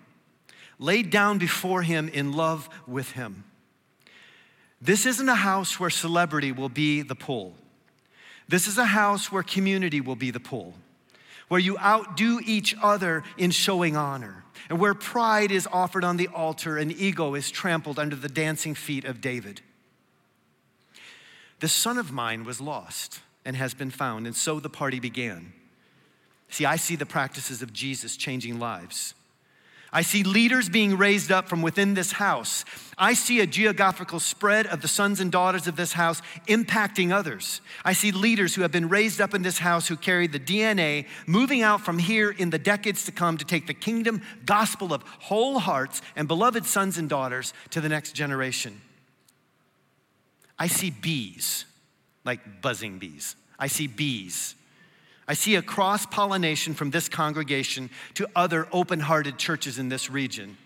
laid 0.77 1.09
down 1.09 1.37
before 1.37 1.81
him 1.81 2.09
in 2.09 2.33
love 2.33 2.69
with 2.87 3.11
him. 3.11 3.43
This 4.81 5.05
isn't 5.05 5.27
a 5.27 5.35
house 5.35 5.79
where 5.79 5.89
celebrity 5.89 6.51
will 6.51 6.69
be 6.69 7.01
the 7.01 7.15
pull. 7.15 7.55
This 8.47 8.67
is 8.67 8.77
a 8.77 8.85
house 8.85 9.31
where 9.31 9.43
community 9.43 10.01
will 10.01 10.15
be 10.15 10.31
the 10.31 10.39
pull, 10.39 10.73
where 11.49 11.59
you 11.59 11.77
outdo 11.77 12.39
each 12.45 12.75
other 12.81 13.23
in 13.37 13.51
showing 13.51 13.97
honor, 13.97 14.45
and 14.69 14.79
where 14.79 14.93
pride 14.93 15.51
is 15.51 15.67
offered 15.71 16.03
on 16.03 16.17
the 16.17 16.27
altar 16.29 16.77
and 16.77 16.91
ego 16.91 17.35
is 17.35 17.51
trampled 17.51 17.99
under 17.99 18.15
the 18.15 18.29
dancing 18.29 18.73
feet 18.73 19.05
of 19.05 19.21
David. 19.21 19.61
This 21.59 21.73
son 21.73 21.97
of 21.97 22.11
mine 22.11 22.45
was 22.45 22.61
lost 22.61 23.19
and 23.43 23.55
has 23.57 23.73
been 23.73 23.91
found, 23.91 24.25
and 24.25 24.35
so 24.35 24.59
the 24.59 24.69
party 24.69 24.99
began. 24.99 25.53
See, 26.49 26.65
I 26.65 26.75
see 26.77 26.95
the 26.95 27.05
practices 27.05 27.61
of 27.61 27.73
Jesus 27.73 28.17
changing 28.17 28.59
lives. 28.59 29.13
I 29.91 30.03
see 30.03 30.23
leaders 30.23 30.69
being 30.69 30.97
raised 30.97 31.31
up 31.31 31.49
from 31.49 31.63
within 31.63 31.95
this 31.95 32.11
house. 32.11 32.63
I 32.97 33.13
see 33.13 33.39
a 33.39 33.47
geographical 33.47 34.19
spread 34.19 34.67
of 34.67 34.81
the 34.81 34.87
sons 34.87 35.19
and 35.19 35.31
daughters 35.31 35.67
of 35.67 35.75
this 35.75 35.93
house 35.93 36.21
impacting 36.47 37.11
others. 37.11 37.61
I 37.83 37.93
see 37.93 38.11
leaders 38.11 38.53
who 38.53 38.61
have 38.61 38.71
been 38.71 38.89
raised 38.89 39.19
up 39.19 39.33
in 39.33 39.41
this 39.41 39.57
house 39.57 39.87
who 39.87 39.95
carry 39.95 40.27
the 40.27 40.39
DNA 40.39 41.07
moving 41.25 41.63
out 41.63 41.81
from 41.81 41.97
here 41.97 42.29
in 42.29 42.51
the 42.51 42.59
decades 42.59 43.05
to 43.05 43.11
come 43.11 43.37
to 43.37 43.45
take 43.45 43.65
the 43.65 43.73
kingdom 43.73 44.21
gospel 44.45 44.93
of 44.93 45.01
whole 45.01 45.57
hearts 45.57 46.03
and 46.15 46.27
beloved 46.27 46.65
sons 46.65 46.99
and 46.99 47.09
daughters 47.09 47.53
to 47.71 47.81
the 47.81 47.89
next 47.89 48.13
generation. 48.13 48.79
I 50.59 50.67
see 50.67 50.91
bees 50.91 51.65
like 52.25 52.61
buzzing 52.61 52.99
bees. 52.99 53.35
I 53.57 53.67
see 53.67 53.87
bees. 53.87 54.53
I 55.29 55.33
see 55.33 55.53
a 55.53 55.61
cross 55.61 56.07
pollination 56.07 56.73
from 56.73 56.89
this 56.89 57.07
congregation 57.07 57.91
to 58.15 58.27
other 58.35 58.67
open 58.71 58.99
hearted 58.99 59.37
churches 59.37 59.77
in 59.77 59.87
this 59.87 60.09
region. 60.09 60.57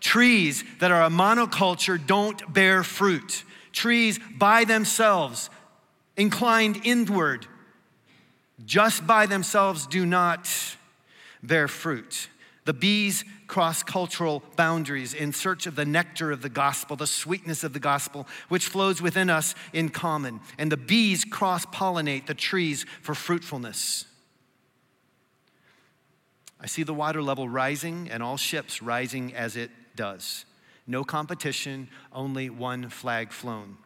Trees 0.00 0.64
that 0.80 0.90
are 0.90 1.04
a 1.04 1.08
monoculture 1.08 2.04
don't 2.04 2.52
bear 2.52 2.82
fruit. 2.82 3.44
Trees 3.70 4.18
by 4.36 4.64
themselves, 4.64 5.50
inclined 6.16 6.80
inward, 6.84 7.46
just 8.66 9.06
by 9.06 9.26
themselves 9.26 9.86
do 9.86 10.04
not 10.04 10.50
bear 11.40 11.68
fruit. 11.68 12.28
The 12.64 12.74
bees 12.74 13.24
cross 13.52 13.82
cultural 13.82 14.42
boundaries 14.56 15.12
in 15.12 15.30
search 15.30 15.66
of 15.66 15.76
the 15.76 15.84
nectar 15.84 16.32
of 16.32 16.40
the 16.40 16.48
gospel, 16.48 16.96
the 16.96 17.06
sweetness 17.06 17.62
of 17.62 17.74
the 17.74 17.78
gospel, 17.78 18.26
which 18.48 18.64
flows 18.64 19.02
within 19.02 19.28
us 19.28 19.54
in 19.74 19.90
common. 19.90 20.40
And 20.56 20.72
the 20.72 20.78
bees 20.78 21.22
cross 21.26 21.66
pollinate 21.66 22.24
the 22.24 22.32
trees 22.32 22.86
for 23.02 23.14
fruitfulness. 23.14 24.06
I 26.58 26.66
see 26.66 26.82
the 26.82 26.94
water 26.94 27.20
level 27.20 27.46
rising 27.46 28.08
and 28.10 28.22
all 28.22 28.38
ships 28.38 28.80
rising 28.80 29.34
as 29.34 29.54
it 29.54 29.70
does. 29.96 30.46
No 30.86 31.04
competition, 31.04 31.88
only 32.10 32.48
one 32.48 32.88
flag 32.88 33.32
flown. 33.32 33.76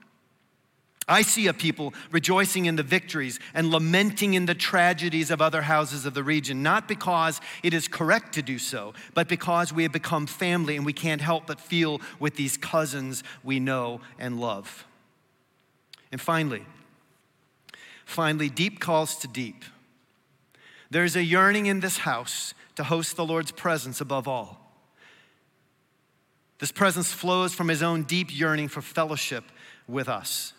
I 1.08 1.22
see 1.22 1.46
a 1.46 1.52
people 1.52 1.94
rejoicing 2.10 2.66
in 2.66 2.75
the 2.75 2.82
victories 2.82 3.38
and 3.54 3.70
lamenting 3.70 4.34
in 4.34 4.46
the 4.46 4.56
tragedies 4.56 5.30
of 5.30 5.40
other 5.40 5.62
houses 5.62 6.04
of 6.04 6.14
the 6.14 6.25
region, 6.25 6.64
not 6.64 6.88
because 6.88 7.40
it 7.62 7.72
is 7.72 7.86
correct 7.86 8.34
to 8.34 8.42
do 8.42 8.58
so, 8.58 8.92
but 9.14 9.28
because 9.28 9.72
we 9.72 9.84
have 9.84 9.92
become 9.92 10.26
family 10.26 10.75
and 10.75 10.84
we 10.84 10.92
can't 10.92 11.20
help 11.20 11.46
but 11.46 11.60
feel 11.60 12.00
with 12.18 12.34
these 12.34 12.56
cousins 12.56 13.22
we 13.44 13.60
know 13.60 14.00
and 14.18 14.40
love. 14.40 14.84
And 16.10 16.20
finally, 16.20 16.66
finally, 18.04 18.48
deep 18.48 18.80
calls 18.80 19.16
to 19.18 19.28
deep. 19.28 19.64
There's 20.90 21.14
a 21.14 21.22
yearning 21.22 21.66
in 21.66 21.80
this 21.80 21.98
house 21.98 22.52
to 22.75 22.84
host 22.84 23.14
the 23.16 23.25
Lord's 23.25 23.52
presence 23.52 24.00
above 24.00 24.26
all. 24.26 24.60
This 26.58 26.72
presence 26.72 27.12
flows 27.12 27.54
from 27.54 27.68
his 27.68 27.82
own 27.82 28.02
deep 28.02 28.36
yearning 28.36 28.68
for 28.68 28.82
fellowship 28.82 29.44
with 29.86 30.08
us. 30.08 30.52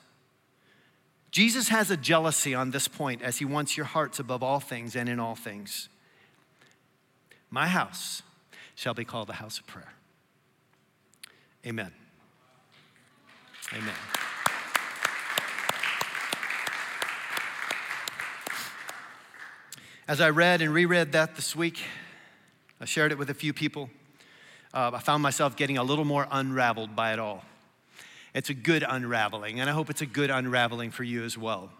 Jesus 1.37 1.69
has 1.69 1.91
a 1.91 1.97
jealousy 1.97 2.55
on 2.55 2.71
this 2.71 2.87
point 2.87 3.21
as 3.21 3.37
he 3.37 3.45
wants 3.45 3.77
your 3.77 3.85
hearts 3.85 4.17
above 4.17 4.41
all 4.41 4.59
things 4.59 4.95
and 4.95 5.07
in 5.07 5.19
all 5.19 5.35
things. 5.35 5.87
My 7.51 7.67
house 7.67 8.23
shall 8.73 8.95
be 8.95 9.05
called 9.05 9.29
the 9.29 9.33
house 9.33 9.59
of 9.59 9.67
prayer. 9.67 9.93
Amen. 11.63 11.91
Amen. 13.71 13.93
As 20.07 20.19
I 20.19 20.31
read 20.31 20.63
and 20.63 20.73
reread 20.73 21.11
that 21.11 21.35
this 21.35 21.55
week, 21.55 21.83
I 22.81 22.85
shared 22.85 23.11
it 23.11 23.19
with 23.19 23.29
a 23.29 23.35
few 23.35 23.53
people. 23.53 23.91
Uh, 24.73 24.89
I 24.91 24.99
found 25.01 25.21
myself 25.21 25.55
getting 25.55 25.77
a 25.77 25.83
little 25.83 26.03
more 26.03 26.27
unraveled 26.31 26.95
by 26.95 27.13
it 27.13 27.19
all. 27.19 27.43
It's 28.37 28.51
a 28.51 28.53
good 28.53 28.85
unraveling, 28.87 29.59
and 29.59 29.67
I 29.67 29.73
hope 29.73 29.89
it's 29.89 30.03
a 30.03 30.05
good 30.05 30.29
unraveling 30.29 30.91
for 30.91 31.03
you 31.03 31.23
as 31.23 31.35
well. 31.39 31.71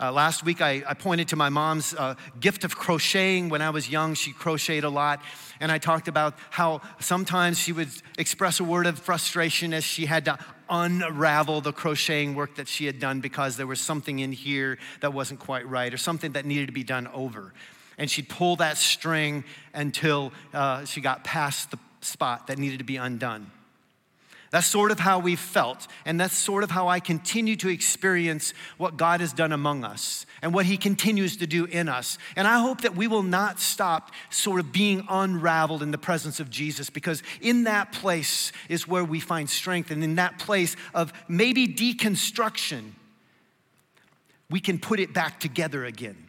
Uh, 0.00 0.10
last 0.10 0.44
week, 0.44 0.60
I, 0.60 0.82
I, 0.84 0.94
pointed 0.94 1.28
to 1.28 1.36
my 1.36 1.48
mom's 1.48 1.94
uh, 1.94 2.16
gift 2.40 2.64
of 2.64 2.74
crocheting. 2.74 3.50
When 3.50 3.62
I 3.62 3.70
was 3.70 3.88
young, 3.88 4.14
she 4.14 4.32
crocheted 4.32 4.82
a 4.82 4.90
lot. 4.90 5.22
And 5.60 5.70
I 5.70 5.78
talked 5.78 6.08
about 6.08 6.34
how 6.50 6.80
sometimes 6.98 7.60
she 7.60 7.70
would 7.70 7.88
express 8.18 8.58
a 8.58 8.64
word 8.64 8.86
of 8.86 8.98
frustration 8.98 9.72
as 9.72 9.84
she 9.84 10.06
had 10.06 10.24
to 10.24 10.40
unravel 10.68 11.60
the 11.60 11.72
crocheting 11.72 12.34
work 12.34 12.56
that 12.56 12.66
she 12.66 12.86
had 12.86 12.98
done 12.98 13.20
because 13.20 13.56
there 13.56 13.68
was 13.68 13.80
something 13.80 14.18
in 14.18 14.32
here 14.32 14.78
that 15.02 15.14
wasn't 15.14 15.38
quite 15.38 15.68
right 15.68 15.94
or 15.94 15.98
something 15.98 16.32
that 16.32 16.44
needed 16.44 16.66
to 16.66 16.72
be 16.72 16.82
done 16.82 17.06
over. 17.14 17.54
And 17.96 18.10
she'd 18.10 18.28
pull 18.28 18.56
that 18.56 18.76
string 18.76 19.44
until 19.72 20.32
uh, 20.52 20.84
she 20.84 21.00
got 21.00 21.22
past 21.22 21.70
the 21.70 21.78
spot 22.00 22.48
that 22.48 22.58
needed 22.58 22.80
to 22.80 22.84
be 22.84 22.96
undone. 22.96 23.52
That's 24.50 24.66
sort 24.66 24.92
of 24.92 25.00
how 25.00 25.18
we 25.18 25.36
felt, 25.36 25.86
and 26.04 26.20
that's 26.20 26.36
sort 26.36 26.62
of 26.62 26.70
how 26.70 26.88
I 26.88 27.00
continue 27.00 27.56
to 27.56 27.68
experience 27.68 28.54
what 28.78 28.96
God 28.96 29.20
has 29.20 29.32
done 29.32 29.52
among 29.52 29.84
us 29.84 30.24
and 30.40 30.54
what 30.54 30.66
He 30.66 30.76
continues 30.76 31.36
to 31.38 31.46
do 31.46 31.64
in 31.64 31.88
us. 31.88 32.16
And 32.36 32.46
I 32.46 32.60
hope 32.60 32.82
that 32.82 32.94
we 32.94 33.08
will 33.08 33.22
not 33.22 33.58
stop 33.58 34.12
sort 34.30 34.60
of 34.60 34.72
being 34.72 35.04
unraveled 35.08 35.82
in 35.82 35.90
the 35.90 35.98
presence 35.98 36.38
of 36.38 36.48
Jesus, 36.48 36.90
because 36.90 37.22
in 37.40 37.64
that 37.64 37.92
place 37.92 38.52
is 38.68 38.86
where 38.86 39.04
we 39.04 39.20
find 39.20 39.50
strength, 39.50 39.90
and 39.90 40.04
in 40.04 40.14
that 40.14 40.38
place 40.38 40.76
of 40.94 41.12
maybe 41.28 41.66
deconstruction, 41.66 42.92
we 44.48 44.60
can 44.60 44.78
put 44.78 45.00
it 45.00 45.12
back 45.12 45.40
together 45.40 45.84
again 45.84 46.25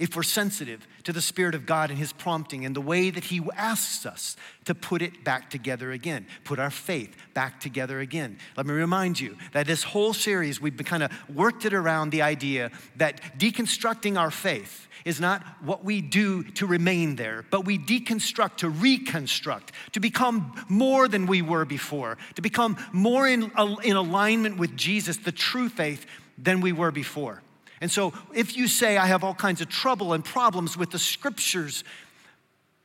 if 0.00 0.16
we're 0.16 0.22
sensitive 0.22 0.88
to 1.04 1.12
the 1.12 1.20
Spirit 1.20 1.54
of 1.54 1.66
God 1.66 1.90
and 1.90 1.98
His 1.98 2.12
prompting 2.12 2.64
and 2.64 2.74
the 2.74 2.80
way 2.80 3.10
that 3.10 3.24
He 3.24 3.42
asks 3.54 4.06
us 4.06 4.34
to 4.64 4.74
put 4.74 5.02
it 5.02 5.22
back 5.22 5.50
together 5.50 5.92
again, 5.92 6.26
put 6.42 6.58
our 6.58 6.70
faith 6.70 7.14
back 7.34 7.60
together 7.60 8.00
again. 8.00 8.38
Let 8.56 8.66
me 8.66 8.72
remind 8.72 9.20
you 9.20 9.36
that 9.52 9.66
this 9.66 9.82
whole 9.82 10.14
series, 10.14 10.58
we've 10.58 10.76
kind 10.78 11.02
of 11.02 11.12
worked 11.28 11.66
it 11.66 11.74
around 11.74 12.10
the 12.10 12.22
idea 12.22 12.70
that 12.96 13.38
deconstructing 13.38 14.18
our 14.18 14.30
faith 14.30 14.88
is 15.04 15.20
not 15.20 15.42
what 15.62 15.84
we 15.84 16.00
do 16.00 16.44
to 16.44 16.66
remain 16.66 17.16
there, 17.16 17.44
but 17.50 17.66
we 17.66 17.78
deconstruct 17.78 18.56
to 18.56 18.70
reconstruct, 18.70 19.72
to 19.92 20.00
become 20.00 20.64
more 20.68 21.08
than 21.08 21.26
we 21.26 21.42
were 21.42 21.66
before, 21.66 22.16
to 22.36 22.42
become 22.42 22.78
more 22.92 23.28
in, 23.28 23.52
in 23.84 23.96
alignment 23.96 24.56
with 24.56 24.74
Jesus, 24.78 25.18
the 25.18 25.32
true 25.32 25.68
faith, 25.68 26.06
than 26.38 26.62
we 26.62 26.72
were 26.72 26.90
before. 26.90 27.42
And 27.80 27.90
so 27.90 28.12
if 28.34 28.56
you 28.56 28.68
say, 28.68 28.96
I 28.96 29.06
have 29.06 29.24
all 29.24 29.34
kinds 29.34 29.60
of 29.60 29.68
trouble 29.68 30.12
and 30.12 30.24
problems 30.24 30.76
with 30.76 30.90
the 30.90 30.98
scriptures, 30.98 31.82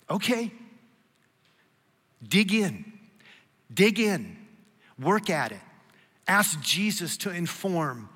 okay, 0.09 0.51
dig 2.25 2.53
in, 2.53 2.93
dig 3.73 3.99
in, 3.99 4.37
work 4.99 5.29
at 5.29 5.51
it. 5.51 5.59
Ask 6.27 6.59
Jesus 6.61 7.17
to 7.17 7.29
inform 7.29 8.09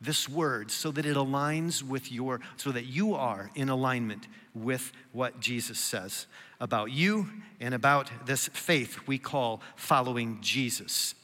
this 0.00 0.28
word 0.28 0.70
so 0.70 0.90
that 0.90 1.06
it 1.06 1.16
aligns 1.16 1.82
with 1.82 2.10
your, 2.10 2.40
so 2.56 2.72
that 2.72 2.86
you 2.86 3.14
are 3.14 3.50
in 3.54 3.68
alignment 3.68 4.26
with 4.54 4.92
what 5.12 5.38
Jesus 5.40 5.78
says 5.78 6.26
about 6.60 6.90
you 6.90 7.28
and 7.60 7.72
about 7.72 8.10
this 8.26 8.48
faith 8.48 8.98
we 9.06 9.18
call 9.18 9.62
following 9.76 10.38
Jesus. 10.42 11.14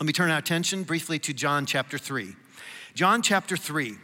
Let 0.00 0.06
me 0.06 0.12
turn 0.12 0.30
our 0.30 0.38
attention 0.38 0.84
briefly 0.84 1.18
to 1.18 1.32
John 1.32 1.66
chapter 1.66 1.98
3. 1.98 2.36
John 2.98 3.22
chapter 3.22 3.56
3. 3.56 3.94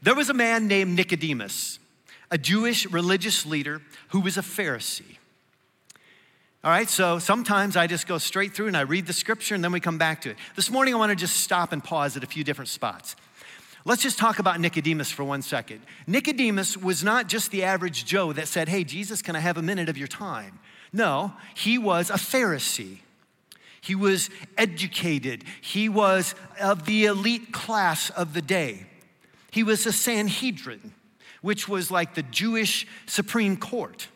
There 0.00 0.14
was 0.14 0.30
a 0.30 0.32
man 0.32 0.68
named 0.68 0.94
Nicodemus, 0.94 1.80
a 2.30 2.38
Jewish 2.38 2.86
religious 2.86 3.44
leader 3.44 3.82
who 4.10 4.20
was 4.20 4.38
a 4.38 4.42
Pharisee. 4.42 5.16
All 6.62 6.70
right, 6.70 6.88
so 6.88 7.18
sometimes 7.18 7.76
I 7.76 7.88
just 7.88 8.06
go 8.06 8.16
straight 8.18 8.54
through 8.54 8.68
and 8.68 8.76
I 8.76 8.82
read 8.82 9.08
the 9.08 9.12
scripture 9.12 9.56
and 9.56 9.64
then 9.64 9.72
we 9.72 9.80
come 9.80 9.98
back 9.98 10.20
to 10.20 10.30
it. 10.30 10.36
This 10.54 10.70
morning 10.70 10.94
I 10.94 10.98
want 10.98 11.10
to 11.10 11.16
just 11.16 11.40
stop 11.40 11.72
and 11.72 11.82
pause 11.82 12.16
at 12.16 12.22
a 12.22 12.28
few 12.28 12.44
different 12.44 12.68
spots. 12.68 13.16
Let's 13.84 14.04
just 14.04 14.20
talk 14.20 14.38
about 14.38 14.60
Nicodemus 14.60 15.10
for 15.10 15.24
one 15.24 15.42
second. 15.42 15.80
Nicodemus 16.06 16.76
was 16.76 17.02
not 17.02 17.28
just 17.28 17.50
the 17.50 17.64
average 17.64 18.04
Joe 18.04 18.32
that 18.34 18.46
said, 18.46 18.68
Hey, 18.68 18.84
Jesus, 18.84 19.20
can 19.20 19.34
I 19.34 19.40
have 19.40 19.56
a 19.56 19.62
minute 19.62 19.88
of 19.88 19.98
your 19.98 20.06
time? 20.06 20.60
No, 20.92 21.32
he 21.56 21.76
was 21.76 22.08
a 22.10 22.14
Pharisee. 22.14 23.00
He 23.84 23.94
was 23.94 24.30
educated. 24.56 25.44
He 25.60 25.90
was 25.90 26.34
of 26.58 26.86
the 26.86 27.04
elite 27.04 27.52
class 27.52 28.08
of 28.08 28.32
the 28.32 28.40
day. 28.40 28.86
He 29.50 29.62
was 29.62 29.84
a 29.84 29.92
Sanhedrin, 29.92 30.94
which 31.42 31.68
was 31.68 31.90
like 31.90 32.14
the 32.14 32.22
Jewish 32.22 32.86
Supreme 33.04 33.58
Court. 33.58 34.08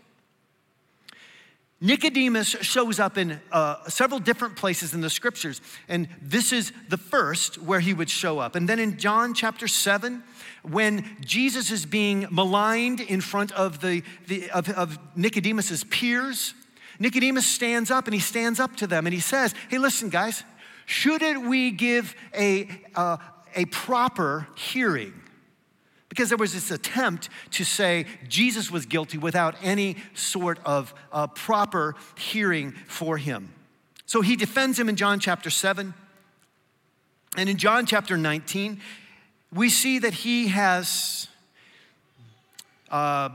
Nicodemus 1.83 2.49
shows 2.63 2.99
up 2.99 3.19
in 3.19 3.39
uh, 3.53 3.87
several 3.89 4.19
different 4.19 4.57
places 4.57 4.95
in 4.95 5.03
the 5.03 5.11
scriptures, 5.11 5.61
and 5.87 6.09
this 6.23 6.51
is 6.51 6.73
the 6.89 6.97
first 6.97 7.59
where 7.59 7.81
he 7.81 7.93
would 7.93 8.09
show 8.09 8.39
up. 8.39 8.57
And 8.57 8.67
then 8.67 8.79
in 8.79 8.97
John 8.97 9.35
chapter 9.35 9.69
7, 9.69 10.23
when 10.63 11.05
Jesus 11.21 11.71
is 11.71 11.85
being 11.85 12.27
maligned 12.31 13.01
in 13.01 13.21
front 13.21 13.53
of, 13.53 13.83
the, 13.83 14.03
the 14.29 14.51
of, 14.51 14.71
of 14.71 14.99
Nicodemus's 15.15 15.85
peers, 15.85 16.55
Nicodemus 16.99 17.47
stands 17.47 17.91
up 17.91 18.07
and 18.07 18.15
he 18.15 18.21
stands 18.21 18.59
up 18.59 18.77
to 18.77 18.87
them 18.87 19.07
and 19.07 19.15
he 19.15 19.21
says, 19.21 19.55
Hey, 19.69 19.79
listen, 19.79 20.09
guys, 20.09 20.43
shouldn't 20.87 21.47
we 21.47 21.71
give 21.71 22.15
a, 22.35 22.69
uh, 22.95 23.19
a 23.55 23.67
proper 23.67 24.49
hearing? 24.57 25.15
Because 26.09 26.31
there 26.31 26.39
was 26.39 26.55
this 26.55 26.71
attempt 26.71 27.29
to 27.53 27.65
say 27.65 28.07
Jesus 28.29 28.71
was 28.71 28.87
guilty 28.87 29.19
without 29.19 29.55
any 29.63 29.97
sort 30.15 30.59
of 30.65 30.95
uh, 31.13 31.27
proper 31.29 31.95
hearing 32.17 32.73
for 32.87 33.19
him. 33.19 33.53
So 34.07 34.23
he 34.23 34.37
defends 34.37 34.79
him 34.79 34.89
in 34.89 34.97
John 34.97 35.21
chapter 35.21 35.51
7. 35.51 35.93
And 37.37 37.49
in 37.49 37.59
John 37.59 37.85
chapter 37.85 38.17
19, 38.17 38.81
we 39.53 39.69
see 39.69 39.99
that 39.99 40.15
he 40.15 40.49
has. 40.49 41.29
Uh, 42.91 43.29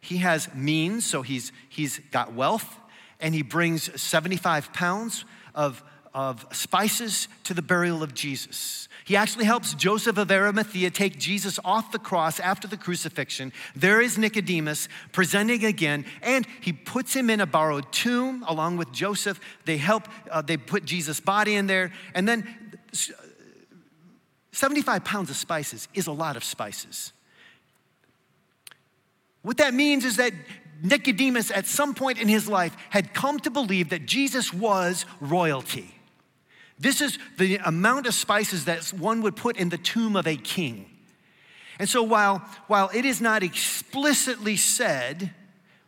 he 0.00 0.16
has 0.16 0.52
means, 0.52 1.06
so 1.06 1.22
he's, 1.22 1.52
he's 1.68 2.00
got 2.10 2.32
wealth 2.32 2.79
and 3.20 3.34
he 3.34 3.42
brings 3.42 4.00
75 4.00 4.72
pounds 4.72 5.24
of, 5.54 5.82
of 6.14 6.46
spices 6.52 7.28
to 7.44 7.54
the 7.54 7.62
burial 7.62 8.02
of 8.02 8.14
Jesus. 8.14 8.88
He 9.04 9.16
actually 9.16 9.44
helps 9.44 9.74
Joseph 9.74 10.18
of 10.18 10.30
Arimathea 10.30 10.90
take 10.90 11.18
Jesus 11.18 11.58
off 11.64 11.92
the 11.92 11.98
cross 11.98 12.38
after 12.38 12.68
the 12.68 12.76
crucifixion. 12.76 13.52
There 13.74 14.00
is 14.00 14.18
Nicodemus 14.18 14.88
presenting 15.12 15.64
again, 15.64 16.04
and 16.22 16.46
he 16.60 16.72
puts 16.72 17.14
him 17.14 17.28
in 17.30 17.40
a 17.40 17.46
borrowed 17.46 17.90
tomb 17.92 18.44
along 18.46 18.76
with 18.76 18.92
Joseph. 18.92 19.40
They 19.64 19.78
help, 19.78 20.08
uh, 20.30 20.42
they 20.42 20.56
put 20.56 20.84
Jesus' 20.84 21.20
body 21.20 21.54
in 21.54 21.66
there, 21.66 21.92
and 22.14 22.28
then 22.28 22.46
75 24.52 25.04
pounds 25.04 25.30
of 25.30 25.36
spices 25.36 25.88
is 25.94 26.06
a 26.06 26.12
lot 26.12 26.36
of 26.36 26.44
spices. 26.44 27.12
What 29.42 29.56
that 29.56 29.74
means 29.74 30.04
is 30.04 30.16
that 30.16 30.32
Nicodemus, 30.82 31.50
at 31.50 31.66
some 31.66 31.94
point 31.94 32.20
in 32.20 32.28
his 32.28 32.48
life, 32.48 32.76
had 32.90 33.14
come 33.14 33.38
to 33.40 33.50
believe 33.50 33.90
that 33.90 34.06
Jesus 34.06 34.52
was 34.52 35.04
royalty. 35.20 35.94
This 36.78 37.00
is 37.00 37.18
the 37.36 37.56
amount 37.58 38.06
of 38.06 38.14
spices 38.14 38.64
that 38.64 38.86
one 38.88 39.20
would 39.22 39.36
put 39.36 39.56
in 39.56 39.68
the 39.68 39.78
tomb 39.78 40.16
of 40.16 40.26
a 40.26 40.36
king. 40.36 40.86
And 41.78 41.88
so, 41.88 42.02
while, 42.02 42.38
while 42.66 42.90
it 42.94 43.04
is 43.04 43.20
not 43.20 43.42
explicitly 43.42 44.56
said, 44.56 45.34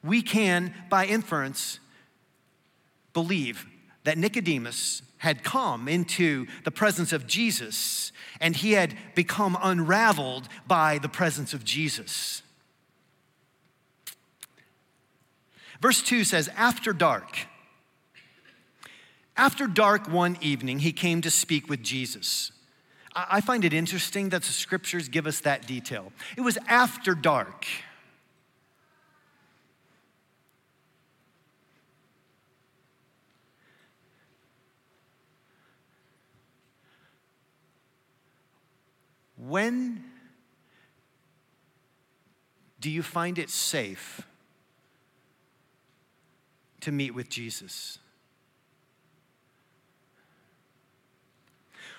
we 0.02 0.22
can, 0.22 0.74
by 0.90 1.06
inference, 1.06 1.80
believe 3.12 3.66
that 4.04 4.18
Nicodemus 4.18 5.02
had 5.18 5.44
come 5.44 5.88
into 5.88 6.46
the 6.64 6.70
presence 6.70 7.12
of 7.12 7.26
Jesus 7.26 8.10
and 8.40 8.56
he 8.56 8.72
had 8.72 8.96
become 9.14 9.56
unraveled 9.62 10.48
by 10.66 10.98
the 10.98 11.08
presence 11.08 11.54
of 11.54 11.64
Jesus. 11.64 12.41
Verse 15.82 16.00
2 16.00 16.22
says, 16.22 16.48
After 16.56 16.92
dark, 16.92 17.48
after 19.36 19.66
dark 19.66 20.08
one 20.08 20.38
evening, 20.40 20.78
he 20.78 20.92
came 20.92 21.20
to 21.22 21.30
speak 21.30 21.68
with 21.68 21.82
Jesus. 21.82 22.52
I 23.14 23.40
find 23.40 23.64
it 23.64 23.72
interesting 23.72 24.28
that 24.28 24.42
the 24.42 24.52
scriptures 24.52 25.08
give 25.08 25.26
us 25.26 25.40
that 25.40 25.66
detail. 25.66 26.12
It 26.36 26.42
was 26.42 26.56
after 26.68 27.16
dark. 27.16 27.66
When 39.36 40.04
do 42.78 42.88
you 42.88 43.02
find 43.02 43.36
it 43.36 43.50
safe 43.50 44.22
to 46.82 46.92
meet 46.92 47.14
with 47.14 47.28
Jesus? 47.28 47.98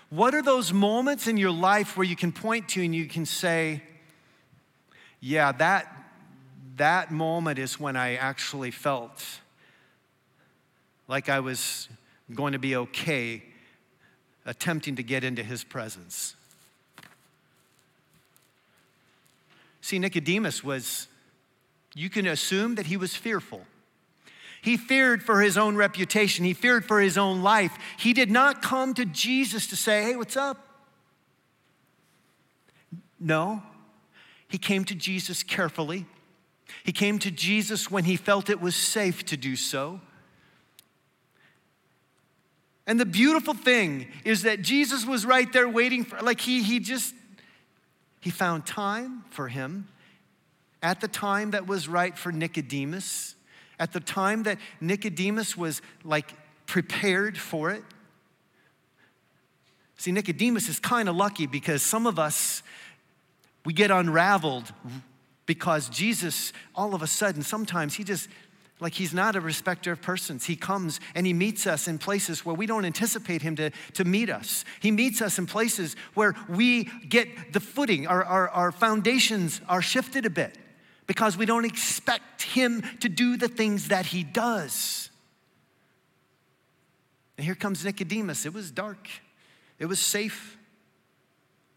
What 0.10 0.36
are 0.36 0.44
those 0.44 0.72
moments 0.72 1.28
in 1.28 1.38
your 1.38 1.52
life 1.52 1.98
where 1.98 2.06
you 2.06 2.16
can 2.16 2.32
point 2.32 2.70
to 2.70 2.84
and 2.84 2.94
you 2.94 3.08
can 3.08 3.26
say, 3.26 3.82
yeah, 5.20 5.52
that, 5.54 5.92
that 6.78 7.12
moment 7.12 7.58
is 7.58 7.80
when 7.80 7.96
I 7.96 8.16
actually 8.16 8.70
felt 8.70 9.26
like 11.08 11.30
I 11.30 11.40
was 11.40 11.90
going 12.34 12.54
to 12.54 12.60
be 12.60 12.76
okay 12.76 13.42
attempting 14.46 14.98
to 14.98 15.04
get 15.04 15.24
into 15.24 15.42
his 15.42 15.64
presence? 15.64 16.36
See, 19.82 19.98
Nicodemus 19.98 20.64
was, 20.64 21.08
you 21.96 22.10
can 22.10 22.28
assume 22.28 22.76
that 22.76 22.86
he 22.86 22.98
was 22.98 23.16
fearful. 23.16 23.66
He 24.64 24.78
feared 24.78 25.22
for 25.22 25.42
his 25.42 25.58
own 25.58 25.76
reputation, 25.76 26.46
he 26.46 26.54
feared 26.54 26.86
for 26.86 27.02
his 27.02 27.18
own 27.18 27.44
life. 27.44 27.78
He 27.98 28.14
did 28.14 28.32
not 28.32 28.62
come 28.62 28.94
to 28.94 29.04
Jesus 29.04 29.68
to 29.68 29.76
say, 29.76 30.04
Hey, 30.04 30.16
what's 30.16 30.38
up? 30.38 30.66
No, 33.20 33.62
he 34.48 34.58
came 34.58 34.86
to 34.86 34.96
Jesus 34.96 35.44
carefully. 35.44 36.06
He 36.86 36.94
came 36.94 37.20
to 37.20 37.30
Jesus 37.30 37.92
when 37.92 38.06
he 38.06 38.16
felt 38.16 38.50
it 38.50 38.62
was 38.62 38.76
safe 38.76 39.26
to 39.26 39.38
do 39.38 39.56
so. 39.58 40.00
And 42.88 42.98
the 43.00 43.06
beautiful 43.06 43.54
thing 43.54 44.08
is 44.24 44.44
that 44.44 44.62
Jesus 44.62 45.06
was 45.06 45.26
right 45.26 45.52
there 45.52 45.68
waiting 45.68 46.06
for, 46.06 46.20
like, 46.22 46.40
he, 46.40 46.64
he 46.64 46.80
just 46.80 47.14
he 48.22 48.30
found 48.30 48.66
time 48.66 49.26
for 49.30 49.50
him 49.50 49.90
at 50.82 51.02
the 51.02 51.10
time 51.10 51.52
that 51.52 51.68
was 51.68 51.90
right 51.90 52.18
for 52.18 52.32
Nicodemus, 52.32 53.36
at 53.84 53.92
the 53.92 54.00
time 54.00 54.44
that 54.44 54.58
Nicodemus 54.80 55.58
was 55.58 55.82
like 56.06 56.34
prepared 56.68 57.38
for 57.38 57.70
it. 57.70 57.84
See, 59.98 60.14
Nicodemus 60.14 60.70
is 60.70 60.80
kind 60.80 61.10
of 61.10 61.18
lucky 61.18 61.48
because 61.48 61.84
some 61.84 62.08
of 62.08 62.18
us, 62.18 62.64
we 63.66 63.74
get 63.74 63.92
unraveled 63.92 64.72
because 65.46 65.90
Jesus, 65.90 66.54
all 66.74 66.96
of 66.96 67.02
a 67.02 67.08
sudden, 67.08 67.42
sometimes 67.42 67.96
he 67.96 68.06
just 68.06 68.30
like 68.80 68.94
he's 68.94 69.14
not 69.14 69.36
a 69.36 69.42
respecter 69.42 69.92
of 69.92 70.02
persons. 70.02 70.46
He 70.46 70.56
comes 70.56 71.02
and 71.14 71.28
he 71.28 71.34
meets 71.34 71.68
us 71.68 71.90
in 71.90 71.98
places 71.98 72.46
where 72.46 72.56
we 72.56 72.66
don't 72.66 72.86
anticipate 72.86 73.42
him 73.42 73.58
to, 73.58 73.70
to 73.96 74.06
meet 74.06 74.30
us. 74.30 74.64
He 74.80 74.92
meets 74.92 75.22
us 75.22 75.38
in 75.38 75.46
places 75.46 75.98
where 76.14 76.36
we 76.48 76.86
get 77.10 77.52
the 77.52 77.60
footing, 77.60 78.08
our, 78.08 78.24
our, 78.24 78.48
our 78.50 78.72
foundations 78.72 79.60
are 79.68 79.82
shifted 79.82 80.26
a 80.26 80.30
bit 80.30 80.58
because 81.08 81.38
we 81.38 81.46
don't 81.46 81.66
expect 81.66 82.44
him 82.44 82.84
to 83.00 83.10
do 83.10 83.38
the 83.38 83.48
things 83.48 83.90
that 83.90 84.06
he 84.06 84.24
does. 84.24 85.10
And 87.38 87.46
here 87.46 87.56
comes 87.56 87.84
Nicodemus. 87.84 88.46
It 88.46 88.54
was 88.54 88.72
dark, 88.72 89.10
it 89.80 89.86
was 89.86 90.00
safe. 90.00 90.58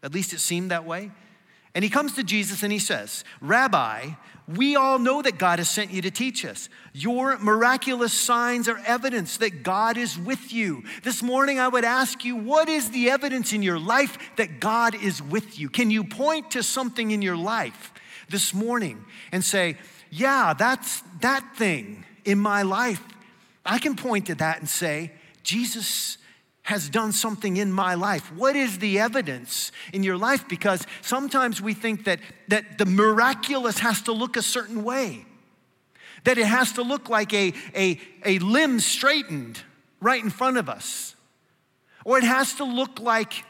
At 0.03 0.13
least 0.13 0.31
it 0.31 0.39
seemed 0.39 0.71
that 0.71 0.85
way. 0.85 1.11
And 1.73 1.83
he 1.83 1.89
comes 1.89 2.13
to 2.15 2.23
Jesus 2.23 2.63
and 2.63 2.71
he 2.71 2.79
says, 2.79 3.23
Rabbi, 3.41 4.11
we 4.47 4.75
all 4.75 4.97
know 4.99 5.21
that 5.21 5.37
God 5.37 5.59
has 5.59 5.69
sent 5.69 5.91
you 5.91 6.01
to 6.03 6.11
teach 6.11 6.45
us. 6.45 6.69
Your 6.93 7.37
miraculous 7.37 8.13
signs 8.13 8.69
are 8.69 8.79
evidence 8.85 9.37
that 9.37 9.63
God 9.63 9.97
is 9.97 10.17
with 10.17 10.53
you. 10.53 10.83
This 11.03 11.21
morning, 11.21 11.59
I 11.59 11.67
would 11.67 11.83
ask 11.83 12.23
you, 12.23 12.35
what 12.35 12.69
is 12.69 12.91
the 12.91 13.09
evidence 13.09 13.51
in 13.51 13.61
your 13.61 13.77
life 13.77 14.17
that 14.37 14.59
God 14.59 14.95
is 14.95 15.21
with 15.21 15.59
you? 15.59 15.69
Can 15.69 15.91
you 15.91 16.03
point 16.03 16.51
to 16.51 16.63
something 16.63 17.11
in 17.11 17.21
your 17.21 17.35
life 17.35 17.91
this 18.29 18.53
morning 18.53 19.03
and 19.31 19.43
say, 19.43 19.77
yeah, 20.09 20.53
that's 20.53 21.01
that 21.21 21.55
thing 21.55 22.05
in 22.25 22.39
my 22.39 22.61
life? 22.61 23.01
I 23.65 23.79
can 23.79 23.95
point 23.95 24.27
to 24.27 24.35
that 24.35 24.59
and 24.59 24.69
say, 24.69 25.11
Jesus 25.43 26.17
has 26.67 26.89
done 26.89 27.13
something 27.13 27.55
in 27.55 27.71
my 27.71 27.93
life? 27.93 28.29
What 28.33 28.57
is 28.57 28.79
the 28.79 28.99
evidence 28.99 29.71
in 29.93 30.03
your 30.03 30.17
life? 30.17 30.49
Because 30.49 30.85
sometimes 31.01 31.61
we 31.61 31.73
think 31.73 32.03
that, 32.03 32.19
that 32.49 32.77
the 32.77 32.85
miraculous 32.85 33.79
has 33.79 34.01
to 34.01 34.11
look 34.11 34.35
a 34.35 34.41
certain 34.41 34.83
way, 34.83 35.25
that 36.25 36.37
it 36.37 36.45
has 36.45 36.73
to 36.73 36.81
look 36.81 37.07
like 37.07 37.33
a, 37.33 37.53
a, 37.73 37.97
a 38.25 38.39
limb 38.39 38.81
straightened 38.81 39.61
right 40.01 40.21
in 40.21 40.29
front 40.29 40.57
of 40.57 40.67
us, 40.67 41.15
or 42.03 42.17
it 42.17 42.25
has 42.25 42.55
to 42.55 42.65
look 42.65 42.99
like 42.99 43.45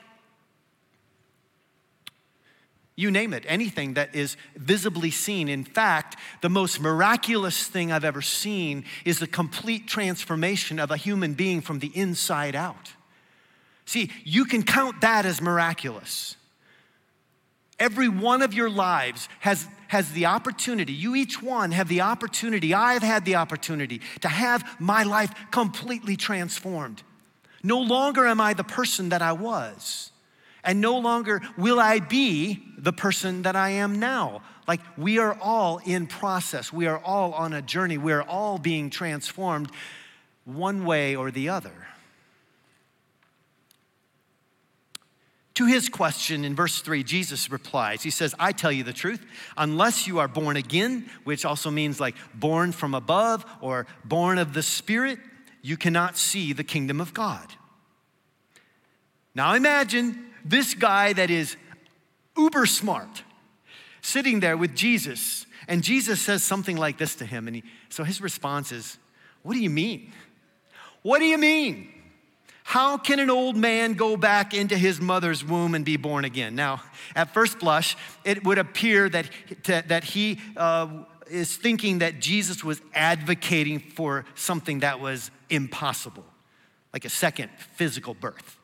you 2.97 3.11
name 3.11 3.31
it, 3.31 3.45
anything 3.47 3.93
that 3.93 4.15
is 4.15 4.35
visibly 4.55 5.11
seen. 5.11 5.47
In 5.47 5.63
fact, 5.63 6.17
the 6.41 6.49
most 6.49 6.81
miraculous 6.81 7.67
thing 7.67 7.91
I've 7.91 8.03
ever 8.03 8.23
seen 8.23 8.85
is 9.05 9.19
the 9.19 9.27
complete 9.27 9.87
transformation 9.87 10.79
of 10.79 10.89
a 10.89 10.97
human 10.97 11.35
being 11.35 11.61
from 11.61 11.77
the 11.77 11.91
inside 11.95 12.55
out. 12.55 12.93
See, 13.85 14.11
you 14.25 14.45
can 14.45 14.63
count 14.63 15.01
that 15.01 15.27
as 15.27 15.39
miraculous. 15.41 16.35
Every 17.79 18.09
one 18.09 18.41
of 18.41 18.55
your 18.55 18.69
lives 18.69 19.29
has, 19.41 19.67
has 19.89 20.11
the 20.13 20.25
opportunity, 20.25 20.91
you 20.91 21.15
each 21.15 21.39
one 21.39 21.71
have 21.71 21.87
the 21.87 22.01
opportunity, 22.01 22.73
I've 22.73 23.03
had 23.03 23.25
the 23.25 23.35
opportunity 23.35 24.01
to 24.21 24.27
have 24.27 24.67
my 24.79 25.03
life 25.03 25.31
completely 25.51 26.15
transformed. 26.15 27.03
No 27.61 27.79
longer 27.79 28.25
am 28.25 28.41
I 28.41 28.55
the 28.55 28.63
person 28.63 29.09
that 29.09 29.21
I 29.21 29.33
was, 29.33 30.11
and 30.67 30.81
no 30.81 30.99
longer 30.99 31.41
will 31.57 31.79
I 31.79 31.99
be 31.99 32.61
the 32.77 32.93
person 32.93 33.43
that 33.43 33.55
I 33.55 33.69
am 33.69 33.99
now. 33.99 34.41
Like 34.67 34.81
we 34.97 35.17
are 35.17 35.35
all 35.41 35.79
in 35.83 36.05
process, 36.05 36.71
we 36.71 36.85
are 36.87 36.99
all 36.99 37.33
on 37.33 37.53
a 37.53 37.61
journey, 37.61 37.97
we 37.97 38.11
are 38.11 38.21
all 38.21 38.59
being 38.59 38.89
transformed 38.89 39.71
one 40.43 40.85
way 40.85 41.15
or 41.15 41.31
the 41.31 41.49
other. 41.49 41.71
To 45.55 45.65
his 45.65 45.89
question 45.89 46.45
in 46.45 46.53
verse 46.53 46.81
3, 46.81 47.01
Jesus 47.03 47.49
replies. 47.49 48.03
He 48.03 48.11
says, 48.11 48.35
I 48.37 48.51
tell 48.51 48.71
you 48.71 48.83
the 48.83 48.93
truth, 48.93 49.25
unless 49.57 50.05
you 50.05 50.19
are 50.19 50.27
born 50.27 50.55
again, 50.55 51.09
which 51.23 51.45
also 51.45 51.71
means 51.71 51.99
like 51.99 52.15
born 52.35 52.73
from 52.73 52.93
above 52.93 53.43
or 53.59 53.87
born 54.05 54.37
of 54.37 54.53
the 54.53 54.61
Spirit, 54.61 55.17
you 55.63 55.77
cannot 55.77 56.15
see 56.17 56.53
the 56.53 56.63
kingdom 56.63 57.01
of 57.01 57.13
God. 57.13 57.47
Now 59.33 59.55
imagine 59.55 60.26
this 60.43 60.73
guy 60.73 61.13
that 61.13 61.29
is 61.29 61.55
uber 62.37 62.65
smart 62.65 63.23
sitting 64.01 64.39
there 64.39 64.55
with 64.55 64.75
Jesus, 64.75 65.45
and 65.67 65.83
Jesus 65.83 66.21
says 66.21 66.43
something 66.43 66.77
like 66.77 66.97
this 66.97 67.15
to 67.15 67.25
him. 67.25 67.47
And 67.47 67.57
he, 67.57 67.63
so 67.89 68.03
his 68.03 68.21
response 68.21 68.71
is, 68.71 68.97
What 69.43 69.53
do 69.53 69.59
you 69.59 69.69
mean? 69.69 70.11
What 71.01 71.19
do 71.19 71.25
you 71.25 71.37
mean? 71.37 71.93
How 72.63 72.97
can 72.97 73.19
an 73.19 73.29
old 73.29 73.55
man 73.55 73.93
go 73.93 74.17
back 74.17 74.53
into 74.53 74.77
his 74.77 74.99
mother's 74.99 75.41
womb 75.41 75.73
and 75.73 75.85
be 75.85 75.95
born 75.95 76.25
again? 76.25 76.53
Now, 76.53 76.81
at 77.15 77.33
first 77.33 77.59
blush, 77.59 77.95
it 78.25 78.43
would 78.43 78.57
appear 78.57 79.07
that, 79.07 79.29
that 79.63 80.03
he 80.03 80.41
uh, 80.57 81.05
is 81.29 81.55
thinking 81.55 81.99
that 81.99 82.19
Jesus 82.19 82.65
was 82.65 82.81
advocating 82.93 83.79
for 83.79 84.25
something 84.35 84.79
that 84.79 84.99
was 84.99 85.31
impossible, 85.49 86.25
like 86.91 87.05
a 87.05 87.09
second 87.09 87.51
physical 87.75 88.13
birth. 88.13 88.56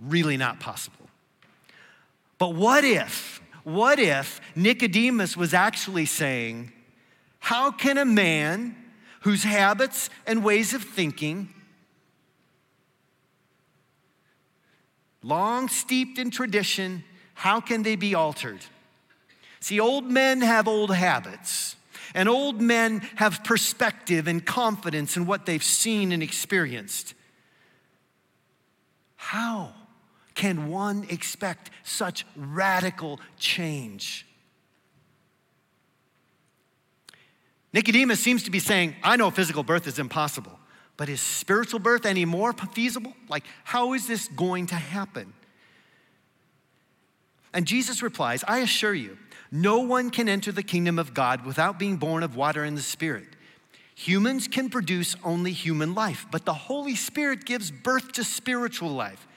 Really 0.00 0.36
not 0.36 0.60
possible. 0.60 1.08
But 2.38 2.54
what 2.54 2.84
if, 2.84 3.42
what 3.64 3.98
if 3.98 4.40
Nicodemus 4.54 5.36
was 5.36 5.52
actually 5.52 6.06
saying, 6.06 6.72
How 7.40 7.70
can 7.70 7.98
a 7.98 8.04
man 8.04 8.76
whose 9.22 9.42
habits 9.42 10.08
and 10.26 10.44
ways 10.44 10.72
of 10.72 10.82
thinking 10.82 11.48
long 15.22 15.68
steeped 15.68 16.18
in 16.18 16.30
tradition, 16.30 17.04
how 17.34 17.60
can 17.60 17.82
they 17.82 17.96
be 17.96 18.14
altered? 18.14 18.60
See, 19.60 19.80
old 19.80 20.04
men 20.04 20.40
have 20.40 20.68
old 20.68 20.94
habits, 20.94 21.76
and 22.14 22.28
old 22.28 22.60
men 22.60 23.00
have 23.16 23.44
perspective 23.44 24.28
and 24.28 24.44
confidence 24.44 25.16
in 25.16 25.26
what 25.26 25.46
they've 25.46 25.62
seen 25.62 26.12
and 26.12 26.22
experienced. 26.22 27.14
How 29.16 29.74
can 30.38 30.68
one 30.68 31.04
expect 31.10 31.70
such 31.82 32.24
radical 32.36 33.18
change? 33.38 34.24
Nicodemus 37.72 38.20
seems 38.20 38.44
to 38.44 38.50
be 38.50 38.60
saying, 38.60 38.94
I 39.02 39.16
know 39.16 39.30
physical 39.30 39.64
birth 39.64 39.88
is 39.88 39.98
impossible. 39.98 40.58
But 40.96 41.08
is 41.08 41.20
spiritual 41.20 41.80
birth 41.80 42.06
any 42.06 42.24
more 42.24 42.52
feasible? 42.52 43.14
Like, 43.28 43.44
how 43.64 43.94
is 43.94 44.06
this 44.06 44.28
going 44.28 44.66
to 44.66 44.74
happen? 44.74 45.32
And 47.52 47.66
Jesus 47.66 48.02
replies, 48.02 48.44
I 48.46 48.58
assure 48.58 48.94
you, 48.94 49.18
no 49.50 49.80
one 49.80 50.10
can 50.10 50.28
enter 50.28 50.52
the 50.52 50.62
kingdom 50.62 50.98
of 50.98 51.14
God 51.14 51.44
without 51.44 51.78
being 51.78 51.96
born 51.96 52.22
of 52.22 52.36
water 52.36 52.62
and 52.64 52.76
the 52.76 52.82
Spirit. 52.82 53.28
Humans 53.94 54.48
can 54.48 54.70
produce 54.70 55.16
only 55.24 55.52
human 55.52 55.94
life, 55.94 56.26
but 56.30 56.44
the 56.44 56.54
Holy 56.54 56.94
Spirit 56.94 57.44
gives 57.44 57.70
birth 57.70 58.12
to 58.12 58.24
spiritual 58.24 58.90
life. 58.90 59.27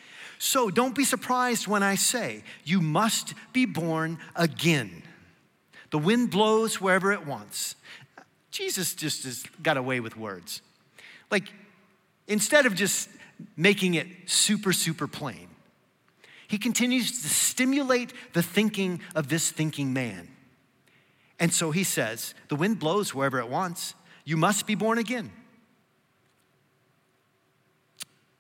So 0.44 0.72
don't 0.72 0.96
be 0.96 1.04
surprised 1.04 1.68
when 1.68 1.84
I 1.84 1.94
say, 1.94 2.44
you 2.64 2.82
must 2.82 3.36
be 3.54 3.68
born 3.68 4.18
again. 4.36 5.04
The 5.92 6.00
wind 6.00 6.32
blows 6.32 6.82
wherever 6.82 7.14
it 7.14 7.28
wants. 7.28 7.76
Jesus 8.50 8.96
just 8.96 9.24
has 9.26 9.44
got 9.62 9.78
away 9.78 10.00
with 10.00 10.18
words. 10.18 10.64
Like, 11.30 11.54
instead 12.28 12.66
of 12.66 12.74
just 12.74 13.08
making 13.56 13.94
it 13.94 14.08
super, 14.26 14.74
super 14.74 15.06
plain, 15.06 15.48
he 16.48 16.58
continues 16.58 17.22
to 17.22 17.30
stimulate 17.30 18.12
the 18.34 18.42
thinking 18.42 19.00
of 19.14 19.28
this 19.30 19.52
thinking 19.52 19.94
man. 19.94 20.28
And 21.40 21.54
so 21.54 21.70
he 21.70 21.84
says, 21.84 22.34
The 22.48 22.56
wind 22.56 22.80
blows 22.80 23.14
wherever 23.14 23.38
it 23.38 23.48
wants. 23.48 23.94
You 24.26 24.38
must 24.38 24.66
be 24.66 24.74
born 24.74 24.98
again. 24.98 25.32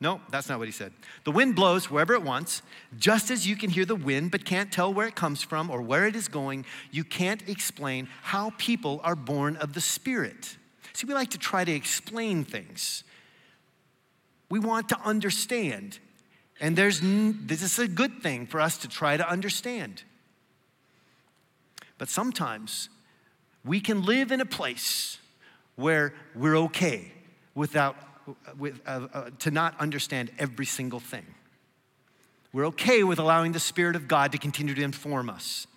No, 0.01 0.19
that's 0.31 0.49
not 0.49 0.57
what 0.57 0.67
he 0.67 0.71
said. 0.71 0.91
The 1.25 1.31
wind 1.31 1.55
blows 1.55 1.89
wherever 1.89 2.13
it 2.15 2.23
wants, 2.23 2.63
just 2.97 3.29
as 3.29 3.47
you 3.47 3.55
can 3.55 3.69
hear 3.69 3.85
the 3.85 3.95
wind 3.95 4.31
but 4.31 4.43
can't 4.43 4.71
tell 4.71 4.91
where 4.91 5.07
it 5.07 5.15
comes 5.15 5.43
from 5.43 5.69
or 5.69 5.79
where 5.79 6.07
it 6.07 6.15
is 6.15 6.27
going. 6.27 6.65
You 6.89 7.03
can't 7.03 7.47
explain 7.47 8.09
how 8.23 8.51
people 8.57 8.99
are 9.03 9.15
born 9.15 9.57
of 9.57 9.73
the 9.73 9.81
Spirit. 9.81 10.57
See, 10.93 11.05
we 11.05 11.13
like 11.13 11.29
to 11.29 11.37
try 11.37 11.63
to 11.63 11.71
explain 11.71 12.43
things. 12.43 13.03
We 14.49 14.57
want 14.57 14.89
to 14.89 14.99
understand. 15.05 15.99
And 16.59 16.75
there's, 16.75 16.99
this 17.01 17.61
is 17.61 17.77
a 17.77 17.87
good 17.87 18.23
thing 18.23 18.47
for 18.47 18.59
us 18.59 18.79
to 18.79 18.87
try 18.87 19.17
to 19.17 19.29
understand. 19.29 20.03
But 21.99 22.09
sometimes 22.09 22.89
we 23.63 23.79
can 23.79 24.03
live 24.03 24.31
in 24.31 24.41
a 24.41 24.45
place 24.45 25.19
where 25.75 26.15
we're 26.35 26.57
okay 26.57 27.11
without, 27.53 27.95
with, 28.57 28.81
uh, 28.85 29.07
uh, 29.13 29.29
to 29.39 29.51
not 29.51 29.79
understand 29.79 30.31
every 30.39 30.65
single 30.65 30.99
thing. 30.99 31.25
We're 32.53 32.67
okay 32.67 33.03
with 33.03 33.19
allowing 33.19 33.53
the 33.53 33.59
Spirit 33.59 33.95
of 33.95 34.07
God 34.07 34.33
to 34.33 34.37
continue 34.37 34.73
to 34.73 34.83
inform 34.83 35.29
us. 35.29 35.67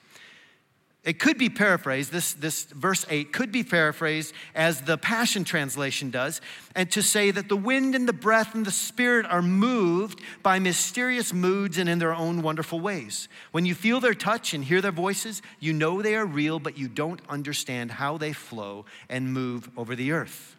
It 1.05 1.19
could 1.19 1.37
be 1.37 1.51
paraphrased, 1.51 2.11
this, 2.13 2.33
this 2.33 2.65
verse 2.65 3.05
8 3.11 3.31
could 3.31 3.53
be 3.53 3.63
paraphrased 3.63 4.33
as 4.55 4.81
the 4.81 4.97
Passion 4.97 5.45
Translation 5.45 6.09
does, 6.11 6.41
and 6.75 6.91
to 6.93 7.03
say 7.03 7.31
that 7.31 7.51
the 7.51 7.57
wind 7.57 7.95
and 7.95 8.09
the 8.09 8.15
breath 8.15 8.55
and 8.55 8.65
the 8.65 8.71
spirit 8.71 9.27
are 9.27 9.43
moved 9.43 10.23
by 10.43 10.59
mysterious 10.59 11.35
moods 11.35 11.77
and 11.77 11.91
in 11.91 11.99
their 11.99 12.15
own 12.15 12.41
wonderful 12.41 12.81
ways. 12.81 13.29
When 13.53 13.67
you 13.67 13.75
feel 13.75 14.01
their 14.01 14.15
touch 14.15 14.55
and 14.55 14.65
hear 14.65 14.81
their 14.81 14.93
voices, 14.93 15.43
you 15.61 15.75
know 15.75 16.01
they 16.01 16.17
are 16.17 16.25
real, 16.25 16.59
but 16.59 16.79
you 16.79 16.89
don't 16.89 17.21
understand 17.29 17.93
how 17.93 18.17
they 18.17 18.33
flow 18.33 18.87
and 19.11 19.31
move 19.31 19.69
over 19.77 19.95
the 19.95 20.13
earth. 20.13 20.57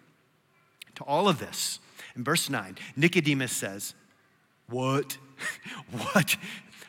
To 0.96 1.04
all 1.06 1.28
of 1.28 1.40
this, 1.40 1.80
in 2.16 2.24
verse 2.24 2.50
9, 2.50 2.78
Nicodemus 2.96 3.52
says, 3.52 3.94
What? 4.70 5.18
what? 5.92 6.38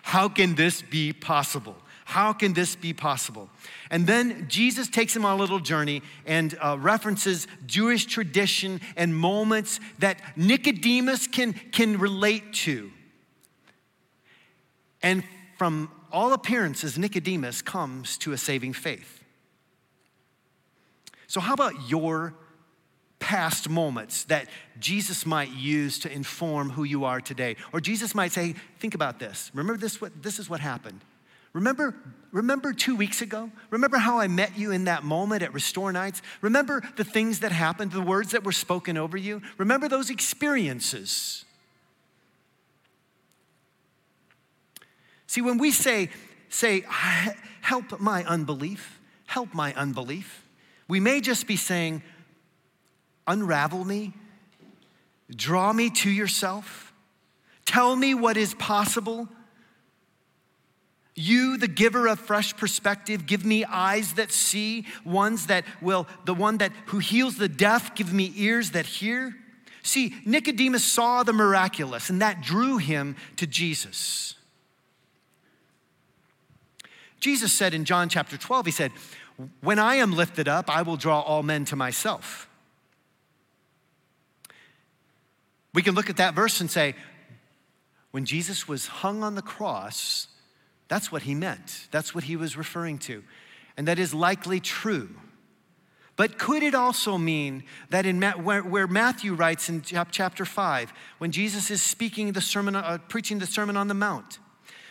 How 0.02 0.28
can 0.28 0.54
this 0.54 0.82
be 0.82 1.12
possible? 1.12 1.76
How 2.04 2.32
can 2.32 2.52
this 2.52 2.76
be 2.76 2.92
possible? 2.92 3.50
And 3.90 4.06
then 4.06 4.46
Jesus 4.48 4.86
takes 4.88 5.16
him 5.16 5.24
on 5.24 5.36
a 5.36 5.40
little 5.40 5.58
journey 5.58 6.02
and 6.24 6.56
uh, 6.62 6.76
references 6.78 7.48
Jewish 7.66 8.06
tradition 8.06 8.80
and 8.96 9.16
moments 9.16 9.80
that 9.98 10.20
Nicodemus 10.36 11.26
can, 11.26 11.54
can 11.72 11.98
relate 11.98 12.52
to. 12.52 12.92
And 15.02 15.24
from 15.58 15.90
all 16.12 16.32
appearances, 16.32 16.96
Nicodemus 16.96 17.60
comes 17.60 18.16
to 18.18 18.32
a 18.32 18.38
saving 18.38 18.74
faith. 18.74 19.24
So, 21.26 21.40
how 21.40 21.54
about 21.54 21.90
your 21.90 22.34
past 23.18 23.68
moments 23.68 24.24
that 24.24 24.48
Jesus 24.78 25.24
might 25.24 25.50
use 25.50 25.98
to 26.00 26.12
inform 26.12 26.70
who 26.70 26.84
you 26.84 27.04
are 27.04 27.20
today? 27.20 27.56
Or 27.72 27.80
Jesus 27.80 28.14
might 28.14 28.32
say, 28.32 28.54
Think 28.78 28.94
about 28.94 29.18
this. 29.18 29.50
Remember 29.54 29.78
this, 29.78 30.00
what, 30.00 30.22
this 30.22 30.38
is 30.38 30.50
what 30.50 30.60
happened. 30.60 31.00
Remember, 31.56 31.94
remember 32.32 32.74
two 32.74 32.94
weeks 32.96 33.22
ago? 33.22 33.50
Remember 33.70 33.96
how 33.96 34.18
I 34.18 34.28
met 34.28 34.58
you 34.58 34.72
in 34.72 34.84
that 34.84 35.04
moment 35.04 35.42
at 35.42 35.54
Restore 35.54 35.90
Nights? 35.90 36.20
Remember 36.42 36.82
the 36.96 37.04
things 37.04 37.40
that 37.40 37.50
happened, 37.50 37.92
the 37.92 38.02
words 38.02 38.32
that 38.32 38.44
were 38.44 38.52
spoken 38.52 38.98
over 38.98 39.16
you? 39.16 39.40
Remember 39.56 39.88
those 39.88 40.10
experiences? 40.10 41.46
See, 45.26 45.40
when 45.40 45.56
we 45.56 45.70
say, 45.70 46.10
say, 46.50 46.84
help 47.62 48.00
my 48.00 48.22
unbelief, 48.24 49.00
help 49.24 49.54
my 49.54 49.72
unbelief, 49.74 50.46
we 50.88 51.00
may 51.00 51.22
just 51.22 51.46
be 51.46 51.56
saying, 51.56 52.02
unravel 53.26 53.84
me, 53.84 54.12
draw 55.34 55.72
me 55.72 55.90
to 55.90 56.10
yourself, 56.10 56.92
tell 57.64 57.96
me 57.96 58.14
what 58.14 58.36
is 58.36 58.54
possible 58.54 59.28
you, 61.18 61.56
the 61.56 61.66
giver 61.66 62.06
of 62.06 62.20
fresh 62.20 62.54
perspective, 62.54 63.24
give 63.24 63.44
me 63.44 63.64
eyes 63.64 64.14
that 64.14 64.30
see, 64.30 64.84
ones 65.04 65.46
that 65.46 65.64
will, 65.80 66.06
the 66.26 66.34
one 66.34 66.58
that 66.58 66.72
who 66.86 66.98
heals 66.98 67.38
the 67.38 67.48
deaf, 67.48 67.94
give 67.94 68.12
me 68.12 68.32
ears 68.36 68.72
that 68.72 68.84
hear. 68.84 69.34
See, 69.82 70.14
Nicodemus 70.26 70.84
saw 70.84 71.22
the 71.22 71.32
miraculous, 71.32 72.10
and 72.10 72.20
that 72.20 72.42
drew 72.42 72.76
him 72.76 73.16
to 73.36 73.46
Jesus. 73.46 74.34
Jesus 77.18 77.50
said 77.50 77.72
in 77.72 77.86
John 77.86 78.10
chapter 78.10 78.36
12, 78.36 78.66
He 78.66 78.72
said, 78.72 78.92
When 79.62 79.78
I 79.78 79.94
am 79.94 80.12
lifted 80.12 80.48
up, 80.48 80.68
I 80.68 80.82
will 80.82 80.98
draw 80.98 81.22
all 81.22 81.42
men 81.42 81.64
to 81.66 81.76
myself. 81.76 82.46
We 85.76 85.82
can 85.82 85.94
look 85.94 86.08
at 86.08 86.16
that 86.16 86.34
verse 86.34 86.62
and 86.62 86.70
say, 86.70 86.94
When 88.10 88.24
Jesus 88.24 88.66
was 88.66 88.86
hung 88.86 89.22
on 89.22 89.34
the 89.34 89.42
cross, 89.42 90.26
that's 90.88 91.12
what 91.12 91.20
he 91.20 91.34
meant. 91.34 91.88
That's 91.90 92.14
what 92.14 92.24
he 92.24 92.34
was 92.34 92.56
referring 92.56 92.96
to. 93.00 93.22
And 93.76 93.86
that 93.86 93.98
is 93.98 94.14
likely 94.14 94.58
true. 94.58 95.10
But 96.16 96.38
could 96.38 96.62
it 96.62 96.74
also 96.74 97.18
mean 97.18 97.64
that 97.90 98.06
in 98.06 98.22
where, 98.22 98.86
Matthew 98.86 99.34
writes 99.34 99.68
in 99.68 99.82
chapter 99.82 100.46
5, 100.46 100.94
when 101.18 101.30
Jesus 101.30 101.70
is 101.70 101.82
speaking 101.82 102.32
the 102.32 102.40
sermon, 102.40 102.74
uh, 102.74 102.96
preaching 103.08 103.38
the 103.38 103.46
Sermon 103.46 103.76
on 103.76 103.88
the 103.88 103.92
Mount, 103.92 104.38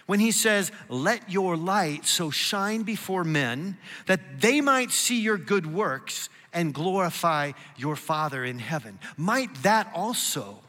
when 0.06 0.20
he 0.20 0.30
says, 0.30 0.72
Let 0.88 1.32
your 1.32 1.58
light 1.58 2.06
so 2.06 2.30
shine 2.30 2.84
before 2.84 3.24
men 3.24 3.80
that 4.06 4.40
they 4.40 4.62
might 4.62 4.92
see 4.92 5.20
your 5.20 5.40
good 5.40 5.66
works 5.66 6.30
and 6.54 6.76
glorify 6.76 7.54
your 7.76 7.96
Father 7.96 8.46
in 8.46 8.60
heaven. 8.60 9.00
Might 9.18 9.52
that 9.64 9.92
also 9.96 10.60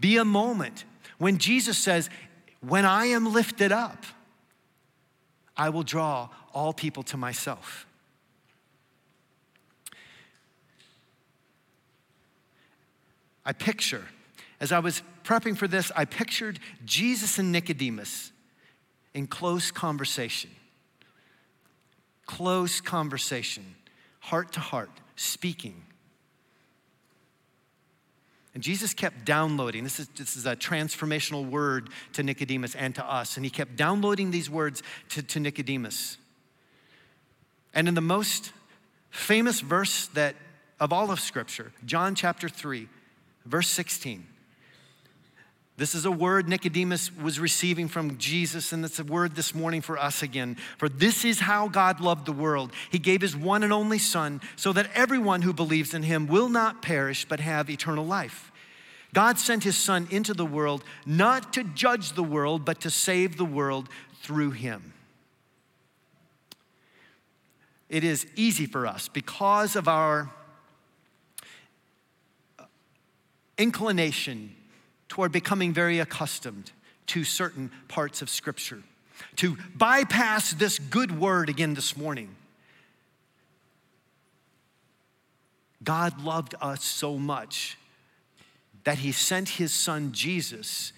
be 0.00 0.16
a 0.16 0.24
moment 0.24 0.84
when 1.18 1.38
Jesus 1.38 1.78
says, 1.78 2.10
When 2.60 2.84
I 2.84 3.06
am 3.06 3.32
lifted 3.32 3.72
up, 3.72 4.04
I 5.56 5.70
will 5.70 5.82
draw 5.82 6.28
all 6.52 6.72
people 6.72 7.02
to 7.04 7.16
myself. 7.16 7.86
I 13.44 13.52
picture, 13.52 14.04
as 14.60 14.72
I 14.72 14.80
was 14.80 15.02
prepping 15.22 15.56
for 15.56 15.68
this, 15.68 15.92
I 15.94 16.04
pictured 16.04 16.58
Jesus 16.84 17.38
and 17.38 17.52
Nicodemus 17.52 18.32
in 19.14 19.26
close 19.28 19.70
conversation. 19.70 20.50
Close 22.26 22.80
conversation, 22.80 23.76
heart 24.18 24.52
to 24.54 24.60
heart, 24.60 24.90
speaking. 25.14 25.84
And 28.56 28.62
Jesus 28.62 28.94
kept 28.94 29.26
downloading. 29.26 29.84
This 29.84 30.00
is, 30.00 30.08
this 30.16 30.34
is 30.34 30.46
a 30.46 30.56
transformational 30.56 31.46
word 31.46 31.90
to 32.14 32.22
Nicodemus 32.22 32.74
and 32.74 32.94
to 32.94 33.04
us. 33.04 33.36
And 33.36 33.44
he 33.44 33.50
kept 33.50 33.76
downloading 33.76 34.30
these 34.30 34.48
words 34.48 34.82
to, 35.10 35.22
to 35.24 35.40
Nicodemus. 35.40 36.16
And 37.74 37.86
in 37.86 37.92
the 37.92 38.00
most 38.00 38.54
famous 39.10 39.60
verse 39.60 40.06
that 40.14 40.36
of 40.80 40.90
all 40.90 41.10
of 41.10 41.20
Scripture, 41.20 41.70
John 41.84 42.14
chapter 42.14 42.48
3, 42.48 42.88
verse 43.44 43.68
16. 43.68 44.26
This 45.78 45.94
is 45.94 46.06
a 46.06 46.10
word 46.10 46.48
Nicodemus 46.48 47.14
was 47.14 47.38
receiving 47.38 47.86
from 47.86 48.16
Jesus, 48.16 48.72
and 48.72 48.82
it's 48.82 48.98
a 48.98 49.04
word 49.04 49.34
this 49.34 49.54
morning 49.54 49.82
for 49.82 49.98
us 49.98 50.22
again. 50.22 50.56
For 50.78 50.88
this 50.88 51.22
is 51.22 51.38
how 51.40 51.68
God 51.68 52.00
loved 52.00 52.24
the 52.24 52.32
world. 52.32 52.72
He 52.90 52.98
gave 52.98 53.20
his 53.20 53.36
one 53.36 53.62
and 53.62 53.74
only 53.74 53.98
Son, 53.98 54.40
so 54.56 54.72
that 54.72 54.88
everyone 54.94 55.42
who 55.42 55.52
believes 55.52 55.92
in 55.92 56.02
him 56.02 56.28
will 56.28 56.48
not 56.48 56.80
perish, 56.80 57.26
but 57.28 57.40
have 57.40 57.68
eternal 57.68 58.06
life. 58.06 58.50
God 59.12 59.38
sent 59.38 59.64
his 59.64 59.76
Son 59.76 60.08
into 60.10 60.32
the 60.32 60.46
world 60.46 60.82
not 61.04 61.52
to 61.52 61.62
judge 61.62 62.12
the 62.12 62.22
world, 62.22 62.64
but 62.64 62.80
to 62.80 62.90
save 62.90 63.36
the 63.36 63.44
world 63.44 63.90
through 64.22 64.52
him. 64.52 64.94
It 67.90 68.02
is 68.02 68.26
easy 68.34 68.64
for 68.64 68.86
us 68.86 69.08
because 69.08 69.76
of 69.76 69.88
our 69.88 70.30
inclination 73.58 74.55
toward 75.08 75.32
becoming 75.32 75.72
very 75.72 75.98
accustomed 75.98 76.72
to 77.06 77.24
certain 77.24 77.70
parts 77.88 78.22
of 78.22 78.28
Scripture, 78.28 78.82
to 79.36 79.56
bypass 79.74 80.52
this 80.52 80.78
good 80.78 81.18
word 81.18 81.48
again 81.48 81.74
this 81.74 81.96
morning. 81.96 82.34
God 85.82 86.22
loved 86.22 86.54
us 86.60 86.82
so 86.82 87.16
much 87.16 87.78
that 88.84 88.98
he 88.98 89.12
sent 89.12 89.48
his 89.50 89.72
son 89.72 90.12
Jesus 90.12 90.92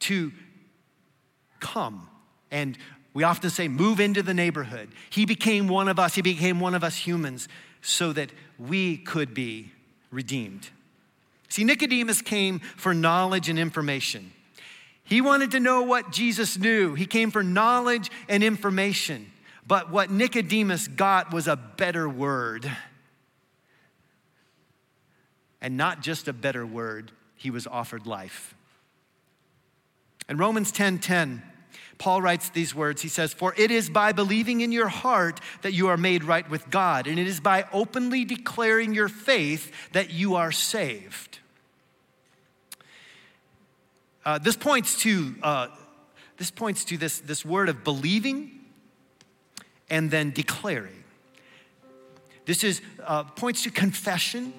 to 0.00 0.32
come 1.60 2.08
and 2.50 2.78
we 3.14 3.24
often 3.24 3.50
say 3.50 3.68
move 3.68 4.00
into 4.00 4.22
the 4.22 4.34
neighborhood. 4.34 4.88
He 5.10 5.26
became 5.26 5.68
one 5.68 5.88
of 5.88 5.98
us, 5.98 6.14
he 6.14 6.22
became 6.22 6.60
one 6.60 6.74
of 6.74 6.84
us 6.84 6.96
humans 6.96 7.48
so 7.82 8.12
that 8.12 8.30
we 8.58 8.96
could 8.96 9.34
be 9.34 9.72
redeemed. 10.10 10.68
See, 11.48 11.64
Nicodemus 11.64 12.22
came 12.22 12.60
for 12.60 12.94
knowledge 12.94 13.48
and 13.48 13.58
information. 13.58 14.32
He 15.04 15.22
wanted 15.22 15.52
to 15.52 15.60
know 15.60 15.82
what 15.82 16.12
Jesus 16.12 16.58
knew. 16.58 16.94
He 16.94 17.06
came 17.06 17.30
for 17.30 17.42
knowledge 17.42 18.10
and 18.28 18.44
information. 18.44 19.32
But 19.66 19.90
what 19.90 20.10
Nicodemus 20.10 20.88
got 20.88 21.32
was 21.32 21.48
a 21.48 21.56
better 21.56 22.08
word. 22.08 22.70
And 25.60 25.76
not 25.76 26.02
just 26.02 26.28
a 26.28 26.32
better 26.32 26.66
word, 26.66 27.10
he 27.36 27.50
was 27.50 27.66
offered 27.66 28.06
life. 28.06 28.54
In 30.28 30.36
Romans 30.36 30.70
10 30.70 30.98
10, 30.98 31.42
Paul 31.98 32.22
writes 32.22 32.50
these 32.50 32.74
words. 32.74 33.02
He 33.02 33.08
says, 33.08 33.34
For 33.34 33.52
it 33.56 33.70
is 33.70 33.90
by 33.90 34.12
believing 34.12 34.60
in 34.60 34.70
your 34.70 34.88
heart 34.88 35.40
that 35.62 35.72
you 35.72 35.88
are 35.88 35.96
made 35.96 36.24
right 36.24 36.48
with 36.48 36.70
God, 36.70 37.06
and 37.06 37.18
it 37.18 37.26
is 37.26 37.40
by 37.40 37.66
openly 37.72 38.24
declaring 38.24 38.94
your 38.94 39.08
faith 39.08 39.72
that 39.92 40.10
you 40.10 40.36
are 40.36 40.52
saved. 40.52 41.40
Uh, 44.24 44.38
this 44.38 44.56
points 44.56 45.00
to, 45.00 45.34
uh, 45.42 45.68
this, 46.36 46.50
points 46.50 46.84
to 46.84 46.96
this, 46.96 47.18
this 47.20 47.44
word 47.44 47.68
of 47.68 47.82
believing 47.82 48.60
and 49.90 50.10
then 50.10 50.30
declaring. 50.30 51.04
This 52.44 52.62
is, 52.62 52.80
uh, 53.04 53.24
points 53.24 53.62
to 53.64 53.70
confession 53.70 54.52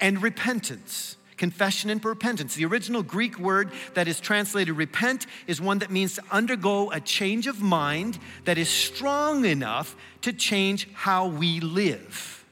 and 0.00 0.22
repentance 0.22 1.15
confession 1.36 1.90
and 1.90 2.04
repentance. 2.04 2.54
The 2.54 2.64
original 2.64 3.02
Greek 3.02 3.38
word 3.38 3.70
that 3.94 4.08
is 4.08 4.20
translated 4.20 4.76
repent 4.76 5.26
is 5.46 5.60
one 5.60 5.78
that 5.78 5.90
means 5.90 6.14
to 6.14 6.22
undergo 6.30 6.90
a 6.90 7.00
change 7.00 7.46
of 7.46 7.60
mind 7.60 8.18
that 8.44 8.58
is 8.58 8.68
strong 8.68 9.44
enough 9.44 9.96
to 10.22 10.32
change 10.32 10.88
how 10.92 11.26
we 11.26 11.60
live. 11.60 12.44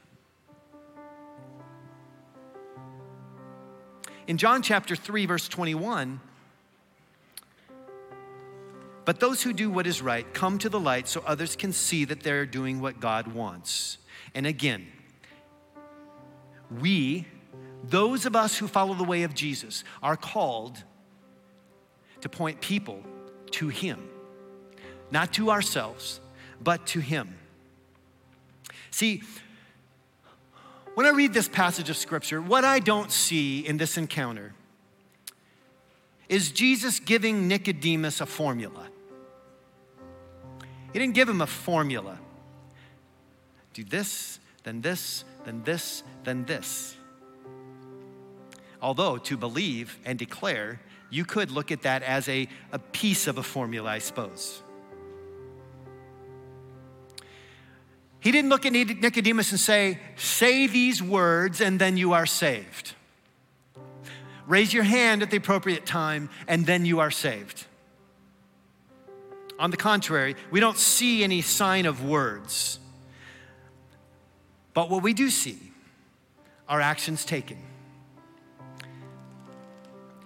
In 4.27 4.37
John 4.37 4.61
chapter 4.61 4.95
3, 4.95 5.27
verse 5.27 5.47
21, 5.47 6.19
but 9.05 9.19
those 9.19 9.43
who 9.43 9.53
do 9.53 9.69
what 9.69 9.85
is 9.85 10.01
right 10.01 10.31
come 10.33 10.57
to 10.59 10.67
the 10.67 10.79
light 10.79 11.07
so 11.07 11.21
others 11.25 11.55
can 11.55 11.71
see 11.71 12.05
that 12.05 12.21
they're 12.21 12.47
doing 12.47 12.81
what 12.81 12.99
God 12.99 13.27
wants. 13.27 13.99
And 14.33 14.47
again, 14.47 14.87
we 16.71 17.27
those 17.89 18.25
of 18.25 18.35
us 18.35 18.57
who 18.57 18.67
follow 18.67 18.93
the 18.93 19.03
way 19.03 19.23
of 19.23 19.33
Jesus 19.33 19.83
are 20.01 20.17
called 20.17 20.83
to 22.21 22.29
point 22.29 22.61
people 22.61 23.03
to 23.51 23.67
Him, 23.67 24.09
not 25.11 25.33
to 25.33 25.51
ourselves, 25.51 26.19
but 26.61 26.85
to 26.87 26.99
Him. 26.99 27.35
See, 28.91 29.21
when 30.95 31.05
I 31.05 31.09
read 31.09 31.33
this 31.33 31.49
passage 31.49 31.89
of 31.89 31.97
Scripture, 31.97 32.41
what 32.41 32.63
I 32.63 32.79
don't 32.79 33.11
see 33.11 33.59
in 33.59 33.77
this 33.77 33.97
encounter 33.97 34.53
is 36.29 36.51
Jesus 36.51 36.99
giving 36.99 37.47
Nicodemus 37.47 38.21
a 38.21 38.25
formula. 38.25 38.87
He 40.93 40.99
didn't 40.99 41.13
give 41.13 41.27
him 41.27 41.41
a 41.41 41.47
formula. 41.47 42.17
Do 43.73 43.83
this, 43.83 44.39
then 44.63 44.79
this, 44.81 45.25
then 45.43 45.61
this, 45.63 46.03
then 46.23 46.45
this. 46.45 46.95
Although 48.81 49.17
to 49.17 49.37
believe 49.37 49.97
and 50.05 50.17
declare, 50.19 50.79
you 51.09 51.25
could 51.25 51.51
look 51.51 51.71
at 51.71 51.83
that 51.83 52.03
as 52.03 52.27
a, 52.27 52.47
a 52.71 52.79
piece 52.79 53.27
of 53.27 53.37
a 53.37 53.43
formula, 53.43 53.89
I 53.89 53.99
suppose. 53.99 54.61
He 58.19 58.31
didn't 58.31 58.49
look 58.49 58.65
at 58.65 58.73
Nicodemus 58.73 59.51
and 59.51 59.59
say, 59.59 59.99
Say 60.15 60.65
these 60.65 61.01
words 61.01 61.61
and 61.61 61.79
then 61.79 61.95
you 61.95 62.13
are 62.13 62.25
saved. 62.25 62.93
Raise 64.47 64.73
your 64.73 64.83
hand 64.83 65.21
at 65.21 65.31
the 65.31 65.37
appropriate 65.37 65.85
time 65.85 66.29
and 66.47 66.65
then 66.65 66.85
you 66.85 66.99
are 66.99 67.11
saved. 67.11 67.65
On 69.57 69.71
the 69.71 69.77
contrary, 69.77 70.35
we 70.51 70.59
don't 70.59 70.77
see 70.77 71.23
any 71.23 71.41
sign 71.41 71.85
of 71.85 72.03
words. 72.03 72.79
But 74.73 74.89
what 74.89 75.01
we 75.01 75.13
do 75.13 75.29
see 75.29 75.71
are 76.67 76.81
actions 76.81 77.25
taken. 77.25 77.57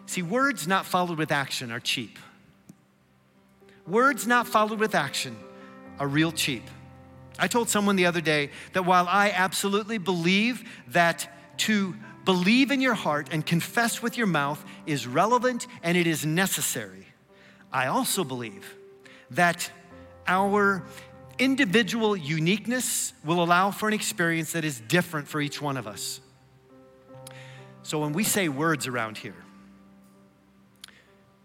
See, 0.09 0.23
words 0.23 0.67
not 0.67 0.87
followed 0.87 1.19
with 1.19 1.31
action 1.31 1.71
are 1.71 1.79
cheap. 1.79 2.17
Words 3.85 4.25
not 4.25 4.47
followed 4.47 4.79
with 4.79 4.95
action 4.95 5.37
are 5.99 6.07
real 6.07 6.31
cheap. 6.31 6.63
I 7.37 7.47
told 7.47 7.69
someone 7.69 7.95
the 7.95 8.07
other 8.07 8.19
day 8.19 8.49
that 8.73 8.87
while 8.87 9.07
I 9.07 9.29
absolutely 9.29 9.99
believe 9.99 10.67
that 10.87 11.29
to 11.57 11.95
believe 12.25 12.71
in 12.71 12.81
your 12.81 12.95
heart 12.95 13.29
and 13.31 13.45
confess 13.45 14.01
with 14.01 14.17
your 14.17 14.25
mouth 14.25 14.65
is 14.87 15.05
relevant 15.05 15.67
and 15.83 15.95
it 15.95 16.07
is 16.07 16.25
necessary, 16.25 17.05
I 17.71 17.85
also 17.85 18.23
believe 18.23 18.75
that 19.29 19.71
our 20.25 20.81
individual 21.37 22.17
uniqueness 22.17 23.13
will 23.23 23.43
allow 23.43 23.69
for 23.69 23.87
an 23.87 23.93
experience 23.93 24.53
that 24.53 24.65
is 24.65 24.79
different 24.79 25.27
for 25.27 25.39
each 25.39 25.61
one 25.61 25.77
of 25.77 25.85
us. 25.85 26.19
So 27.83 27.99
when 27.99 28.13
we 28.13 28.23
say 28.23 28.49
words 28.49 28.87
around 28.87 29.19
here, 29.19 29.35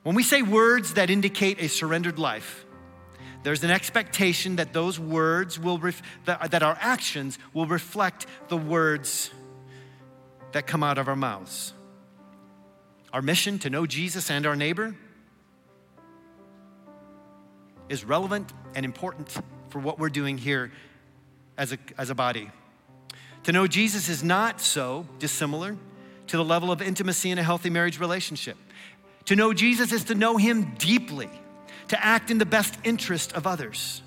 when 0.05 0.15
we 0.15 0.23
say 0.23 0.43
words 0.43 0.95
that 0.95 1.11
indicate 1.11 1.61
a 1.61 1.69
surrendered 1.69 2.19
life, 2.19 2.65
there's 3.43 3.65
an 3.65 3.71
expectation 3.71 4.57
that 4.57 4.73
those 4.73 4.99
words 5.01 5.59
will, 5.59 5.79
ref- 5.79 6.03
that, 6.27 6.51
that 6.53 6.63
our 6.63 6.79
actions 6.81 7.39
will 7.53 7.67
reflect 7.67 8.27
the 8.49 8.57
words 8.57 9.31
that 10.53 10.67
come 10.67 10.83
out 10.83 10.99
of 10.99 11.09
our 11.09 11.17
mouths. 11.17 11.75
Our 13.13 13.23
mission 13.23 13.59
to 13.61 13.71
know 13.71 13.87
Jesus 13.87 14.31
and 14.31 14.47
our 14.47 14.57
neighbor 14.57 14.95
is 17.89 18.05
relevant 18.05 18.53
and 18.75 18.85
important 18.85 19.31
for 19.69 19.79
what 19.79 19.99
we're 19.99 20.09
doing 20.09 20.39
here 20.39 20.71
as 21.57 21.73
a, 21.73 21.79
as 21.97 22.11
a 22.11 22.15
body. 22.15 22.51
To 23.45 23.53
know 23.53 23.67
Jesus 23.67 24.09
is 24.09 24.23
not 24.23 24.61
so 24.61 25.07
dissimilar 25.19 25.77
to 26.29 26.37
the 26.37 26.45
level 26.45 26.73
of 26.73 26.81
intimacy 26.81 27.31
in 27.31 27.39
a 27.39 27.43
healthy 27.43 27.71
marriage 27.71 28.01
relationship. 28.01 28.57
To 29.27 29.37
know 29.37 29.53
Jesus 29.55 29.93
is 29.93 30.05
to 30.05 30.15
know 30.15 30.37
him 30.37 30.75
deeply, 30.77 31.31
to 31.89 32.05
act 32.05 32.31
in 32.31 32.39
the 32.39 32.47
best 32.47 32.79
interest 32.85 33.33
of 33.33 33.47
others. 33.47 34.03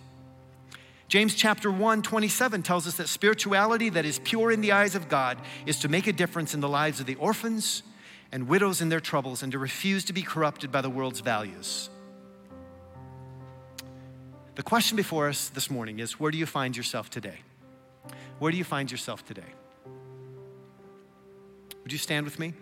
James 1.07 1.33
chapter 1.33 1.71
1, 1.71 2.01
27 2.01 2.63
tells 2.63 2.85
us 2.85 2.97
that 2.97 3.07
spirituality 3.07 3.89
that 3.89 4.05
is 4.05 4.19
pure 4.19 4.51
in 4.51 4.61
the 4.61 4.73
eyes 4.73 4.93
of 4.93 5.07
God 5.07 5.37
is 5.65 5.79
to 5.79 5.87
make 5.87 6.05
a 6.05 6.13
difference 6.13 6.53
in 6.53 6.59
the 6.59 6.67
lives 6.67 6.99
of 6.99 7.05
the 7.05 7.15
orphans 7.15 7.81
and 8.31 8.47
widows 8.47 8.81
in 8.81 8.89
their 8.89 8.99
troubles 8.99 9.41
and 9.41 9.51
to 9.53 9.59
refuse 9.59 10.03
to 10.05 10.13
be 10.13 10.21
corrupted 10.21 10.71
by 10.71 10.81
the 10.81 10.89
world's 10.89 11.21
values. 11.21 11.89
The 14.55 14.63
question 14.63 14.97
before 14.97 15.29
us 15.29 15.49
this 15.49 15.71
morning 15.71 15.99
is 15.99 16.19
where 16.19 16.31
do 16.31 16.37
you 16.37 16.45
find 16.45 16.75
yourself 16.75 17.09
today? 17.09 17.39
Where 18.39 18.51
do 18.51 18.57
you 18.57 18.65
find 18.65 18.91
yourself 18.91 19.25
today? 19.25 19.53
Would 21.83 21.93
you 21.93 21.97
stand 21.97 22.25
with 22.25 22.37
me? 22.37 22.53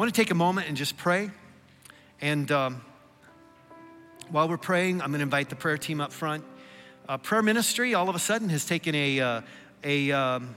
I 0.00 0.02
want 0.02 0.14
to 0.14 0.18
take 0.18 0.30
a 0.30 0.34
moment 0.34 0.66
and 0.66 0.78
just 0.78 0.96
pray. 0.96 1.30
And 2.22 2.50
um, 2.50 2.80
while 4.30 4.48
we're 4.48 4.56
praying, 4.56 5.02
I'm 5.02 5.08
going 5.08 5.18
to 5.18 5.24
invite 5.24 5.50
the 5.50 5.56
prayer 5.56 5.76
team 5.76 6.00
up 6.00 6.10
front. 6.10 6.42
Uh, 7.06 7.18
prayer 7.18 7.42
ministry, 7.42 7.92
all 7.92 8.08
of 8.08 8.16
a 8.16 8.18
sudden, 8.18 8.48
has 8.48 8.64
taken 8.64 8.94
a, 8.94 9.20
uh, 9.20 9.40
a 9.84 10.10
um, 10.10 10.54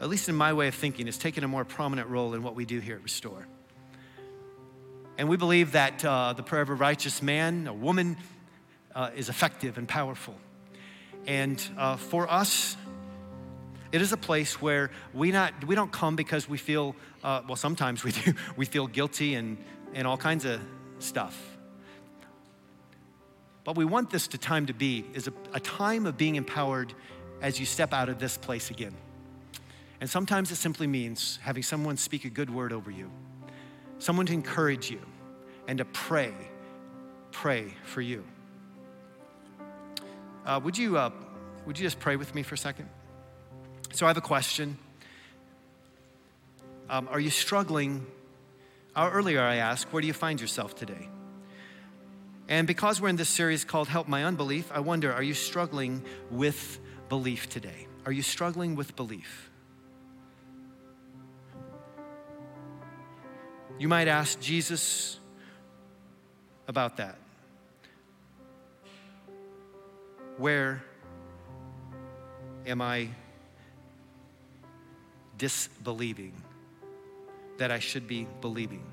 at 0.00 0.08
least 0.08 0.30
in 0.30 0.34
my 0.34 0.54
way 0.54 0.68
of 0.68 0.74
thinking, 0.74 1.04
has 1.04 1.18
taken 1.18 1.44
a 1.44 1.48
more 1.48 1.66
prominent 1.66 2.08
role 2.08 2.32
in 2.32 2.42
what 2.42 2.54
we 2.54 2.64
do 2.64 2.80
here 2.80 2.96
at 2.96 3.02
Restore. 3.02 3.46
And 5.18 5.28
we 5.28 5.36
believe 5.36 5.72
that 5.72 6.02
uh, 6.02 6.32
the 6.32 6.42
prayer 6.42 6.62
of 6.62 6.70
a 6.70 6.74
righteous 6.74 7.20
man, 7.20 7.66
a 7.66 7.74
woman, 7.74 8.16
uh, 8.94 9.10
is 9.14 9.28
effective 9.28 9.76
and 9.76 9.86
powerful. 9.86 10.36
And 11.26 11.62
uh, 11.76 11.96
for 11.96 12.26
us, 12.26 12.78
it 13.92 14.00
is 14.00 14.12
a 14.12 14.16
place 14.16 14.60
where 14.60 14.90
we, 15.12 15.30
not, 15.30 15.52
we 15.66 15.74
don't 15.74 15.92
come 15.92 16.16
because 16.16 16.48
we 16.48 16.56
feel, 16.56 16.96
uh, 17.22 17.42
well, 17.46 17.56
sometimes 17.56 18.02
we 18.02 18.12
do, 18.12 18.32
we 18.56 18.64
feel 18.64 18.86
guilty 18.86 19.34
and, 19.34 19.58
and 19.92 20.06
all 20.06 20.16
kinds 20.16 20.46
of 20.46 20.60
stuff. 20.98 21.38
But 23.64 23.76
we 23.76 23.84
want 23.84 24.10
this 24.10 24.28
to 24.28 24.38
time 24.38 24.66
to 24.66 24.72
be 24.72 25.04
is 25.14 25.28
a, 25.28 25.32
a 25.52 25.60
time 25.60 26.06
of 26.06 26.16
being 26.16 26.36
empowered 26.36 26.94
as 27.42 27.60
you 27.60 27.66
step 27.66 27.92
out 27.92 28.08
of 28.08 28.18
this 28.18 28.36
place 28.36 28.70
again. 28.70 28.94
And 30.00 30.10
sometimes 30.10 30.50
it 30.50 30.56
simply 30.56 30.86
means 30.86 31.38
having 31.42 31.62
someone 31.62 31.96
speak 31.96 32.24
a 32.24 32.30
good 32.30 32.50
word 32.50 32.72
over 32.72 32.90
you, 32.90 33.10
someone 33.98 34.26
to 34.26 34.32
encourage 34.32 34.90
you, 34.90 35.00
and 35.68 35.78
to 35.78 35.84
pray, 35.84 36.32
pray 37.30 37.74
for 37.84 38.00
you. 38.00 38.24
Uh, 40.44 40.58
would, 40.64 40.76
you 40.76 40.96
uh, 40.96 41.10
would 41.66 41.78
you 41.78 41.84
just 41.84 42.00
pray 42.00 42.16
with 42.16 42.34
me 42.34 42.42
for 42.42 42.56
a 42.56 42.58
second? 42.58 42.88
So 43.92 44.06
I 44.06 44.08
have 44.08 44.16
a 44.16 44.22
question. 44.22 44.78
Um, 46.88 47.08
are 47.10 47.20
you 47.20 47.28
struggling? 47.28 48.06
Uh, 48.96 49.10
earlier 49.12 49.42
I 49.42 49.56
asked, 49.56 49.92
where 49.92 50.00
do 50.00 50.06
you 50.06 50.14
find 50.14 50.40
yourself 50.40 50.74
today? 50.74 51.08
And 52.48 52.66
because 52.66 53.02
we're 53.02 53.10
in 53.10 53.16
this 53.16 53.28
series 53.28 53.66
called 53.66 53.88
Help 53.88 54.08
My 54.08 54.24
Unbelief, 54.24 54.72
I 54.72 54.80
wonder, 54.80 55.12
are 55.12 55.22
you 55.22 55.34
struggling 55.34 56.02
with 56.30 56.80
belief 57.10 57.50
today? 57.50 57.86
Are 58.06 58.12
you 58.12 58.22
struggling 58.22 58.76
with 58.76 58.96
belief? 58.96 59.50
You 63.78 63.88
might 63.88 64.08
ask 64.08 64.40
Jesus 64.40 65.18
about 66.66 66.96
that. 66.96 67.18
Where 70.38 70.82
am 72.66 72.80
I 72.80 73.08
disbelieving 75.42 76.32
that 77.58 77.72
I 77.72 77.80
should 77.80 78.06
be 78.06 78.28
believing. 78.40 78.84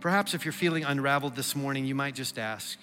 Perhaps 0.00 0.32
if 0.34 0.44
you're 0.44 0.52
feeling 0.52 0.84
unraveled 0.84 1.34
this 1.34 1.56
morning, 1.56 1.86
you 1.86 1.96
might 1.96 2.14
just 2.14 2.38
ask, 2.38 2.78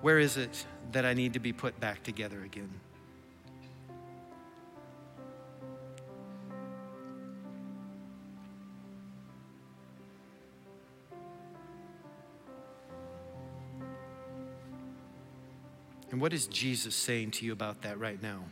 Where 0.00 0.20
is 0.20 0.36
it 0.36 0.64
that 0.92 1.04
I 1.04 1.14
need 1.14 1.32
to 1.32 1.40
be 1.40 1.52
put 1.52 1.80
back 1.80 2.04
together 2.04 2.44
again? 2.44 2.70
And 16.10 16.20
what 16.20 16.32
is 16.32 16.46
Jesus 16.46 16.94
saying 16.94 17.32
to 17.32 17.44
you 17.44 17.52
about 17.52 17.82
that 17.82 17.98
right 17.98 18.20
now? 18.22 18.44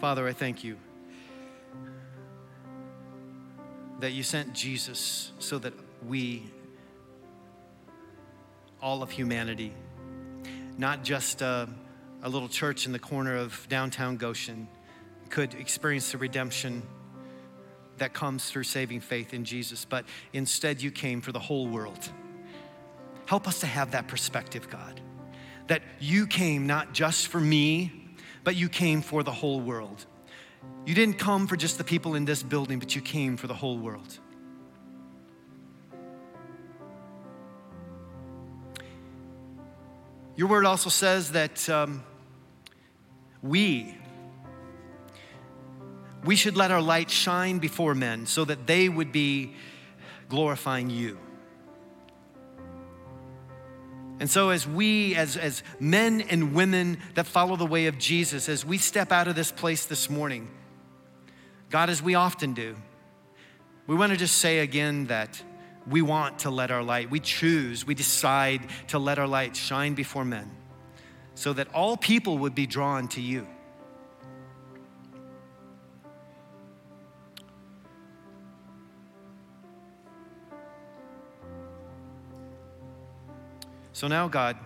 Father, 0.00 0.26
I 0.26 0.32
thank 0.32 0.64
you 0.64 0.78
that 4.00 4.12
you 4.12 4.22
sent 4.22 4.54
Jesus 4.54 5.30
so 5.38 5.58
that 5.58 5.74
we, 6.08 6.50
all 8.80 9.02
of 9.02 9.10
humanity, 9.10 9.74
not 10.78 11.04
just 11.04 11.42
uh, 11.42 11.66
a 12.22 12.28
little 12.28 12.48
church 12.48 12.86
in 12.86 12.92
the 12.92 12.98
corner 12.98 13.36
of 13.36 13.66
downtown 13.68 14.16
Goshen 14.16 14.68
could 15.30 15.54
experience 15.54 16.12
the 16.12 16.18
redemption 16.18 16.82
that 17.98 18.12
comes 18.12 18.50
through 18.50 18.64
saving 18.64 19.00
faith 19.00 19.32
in 19.32 19.44
Jesus, 19.44 19.84
but 19.84 20.04
instead 20.32 20.82
you 20.82 20.90
came 20.90 21.20
for 21.20 21.32
the 21.32 21.38
whole 21.38 21.68
world. 21.68 22.10
Help 23.26 23.46
us 23.46 23.60
to 23.60 23.66
have 23.66 23.92
that 23.92 24.08
perspective, 24.08 24.68
God, 24.68 25.00
that 25.68 25.82
you 26.00 26.26
came 26.26 26.66
not 26.66 26.92
just 26.92 27.28
for 27.28 27.40
me, 27.40 27.92
but 28.42 28.56
you 28.56 28.68
came 28.68 29.02
for 29.02 29.22
the 29.22 29.32
whole 29.32 29.60
world. 29.60 30.04
You 30.84 30.94
didn't 30.94 31.18
come 31.18 31.46
for 31.46 31.56
just 31.56 31.78
the 31.78 31.84
people 31.84 32.14
in 32.14 32.24
this 32.24 32.42
building, 32.42 32.78
but 32.78 32.94
you 32.94 33.02
came 33.02 33.36
for 33.36 33.46
the 33.46 33.54
whole 33.54 33.78
world. 33.78 34.18
Your 40.36 40.48
word 40.48 40.64
also 40.64 40.88
says 40.88 41.32
that 41.32 41.68
um, 41.68 42.02
we, 43.42 43.96
we 46.24 46.36
should 46.36 46.56
let 46.56 46.70
our 46.70 46.82
light 46.82 47.10
shine 47.10 47.58
before 47.58 47.94
men 47.94 48.26
so 48.26 48.44
that 48.44 48.66
they 48.66 48.88
would 48.88 49.12
be 49.12 49.54
glorifying 50.28 50.90
you. 50.90 51.18
And 54.18 54.28
so, 54.30 54.50
as 54.50 54.68
we, 54.68 55.14
as, 55.14 55.38
as 55.38 55.62
men 55.78 56.20
and 56.20 56.52
women 56.52 56.98
that 57.14 57.26
follow 57.26 57.56
the 57.56 57.64
way 57.64 57.86
of 57.86 57.96
Jesus, 57.96 58.50
as 58.50 58.66
we 58.66 58.76
step 58.76 59.12
out 59.12 59.28
of 59.28 59.34
this 59.34 59.50
place 59.50 59.86
this 59.86 60.10
morning, 60.10 60.50
God, 61.70 61.88
as 61.88 62.02
we 62.02 62.14
often 62.14 62.52
do, 62.52 62.76
we 63.86 63.96
want 63.96 64.12
to 64.12 64.18
just 64.18 64.36
say 64.36 64.58
again 64.58 65.06
that 65.06 65.42
we 65.88 66.02
want 66.02 66.40
to 66.40 66.50
let 66.50 66.70
our 66.70 66.82
light, 66.82 67.10
we 67.10 67.18
choose, 67.18 67.86
we 67.86 67.94
decide 67.94 68.60
to 68.88 68.98
let 68.98 69.18
our 69.18 69.26
light 69.26 69.56
shine 69.56 69.94
before 69.94 70.26
men 70.26 70.50
so 71.40 71.54
that 71.54 71.66
all 71.72 71.96
people 71.96 72.36
would 72.36 72.54
be 72.54 72.66
drawn 72.66 73.08
to 73.08 73.18
you. 73.18 73.46
So 83.94 84.06
now, 84.06 84.28
God, 84.28 84.58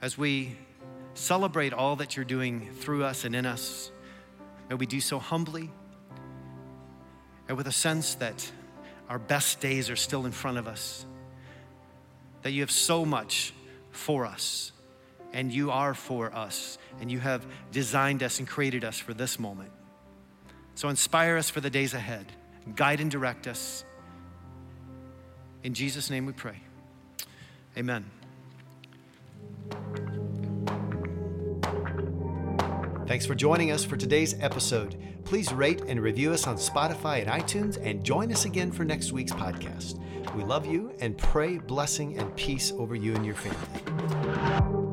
as 0.00 0.16
we 0.16 0.56
celebrate 1.12 1.74
all 1.74 1.96
that 1.96 2.16
you're 2.16 2.24
doing 2.24 2.70
through 2.78 3.04
us 3.04 3.26
and 3.26 3.36
in 3.36 3.44
us, 3.44 3.92
may 4.70 4.76
we 4.76 4.86
do 4.86 4.98
so 4.98 5.18
humbly 5.18 5.70
and 7.48 7.56
with 7.58 7.66
a 7.66 7.72
sense 7.72 8.14
that 8.14 8.50
our 9.10 9.18
best 9.18 9.60
days 9.60 9.90
are 9.90 9.96
still 9.96 10.24
in 10.24 10.32
front 10.32 10.56
of 10.56 10.66
us, 10.66 11.04
that 12.40 12.52
you 12.52 12.62
have 12.62 12.70
so 12.70 13.04
much 13.04 13.52
for 13.90 14.24
us 14.24 14.72
and 15.32 15.52
you 15.52 15.70
are 15.70 15.94
for 15.94 16.34
us, 16.34 16.78
and 17.00 17.10
you 17.10 17.18
have 17.20 17.46
designed 17.72 18.22
us 18.22 18.38
and 18.38 18.48
created 18.48 18.84
us 18.84 18.98
for 18.98 19.14
this 19.14 19.38
moment. 19.38 19.70
So 20.74 20.88
inspire 20.88 21.36
us 21.36 21.50
for 21.50 21.60
the 21.60 21.70
days 21.70 21.94
ahead, 21.94 22.26
guide 22.76 23.00
and 23.00 23.10
direct 23.10 23.46
us. 23.46 23.84
In 25.62 25.74
Jesus' 25.74 26.10
name 26.10 26.26
we 26.26 26.32
pray. 26.32 26.60
Amen. 27.76 28.10
Thanks 33.06 33.24
for 33.24 33.34
joining 33.34 33.70
us 33.70 33.84
for 33.84 33.96
today's 33.96 34.34
episode. 34.38 34.96
Please 35.24 35.52
rate 35.52 35.82
and 35.88 36.00
review 36.00 36.32
us 36.32 36.46
on 36.46 36.56
Spotify 36.56 37.20
and 37.22 37.30
iTunes 37.42 37.82
and 37.84 38.04
join 38.04 38.30
us 38.30 38.44
again 38.44 38.70
for 38.70 38.84
next 38.84 39.12
week's 39.12 39.32
podcast. 39.32 39.98
We 40.34 40.44
love 40.44 40.66
you 40.66 40.94
and 41.00 41.16
pray 41.16 41.58
blessing 41.58 42.18
and 42.18 42.34
peace 42.36 42.72
over 42.72 42.94
you 42.94 43.14
and 43.14 43.24
your 43.24 43.34
family. 43.34 44.87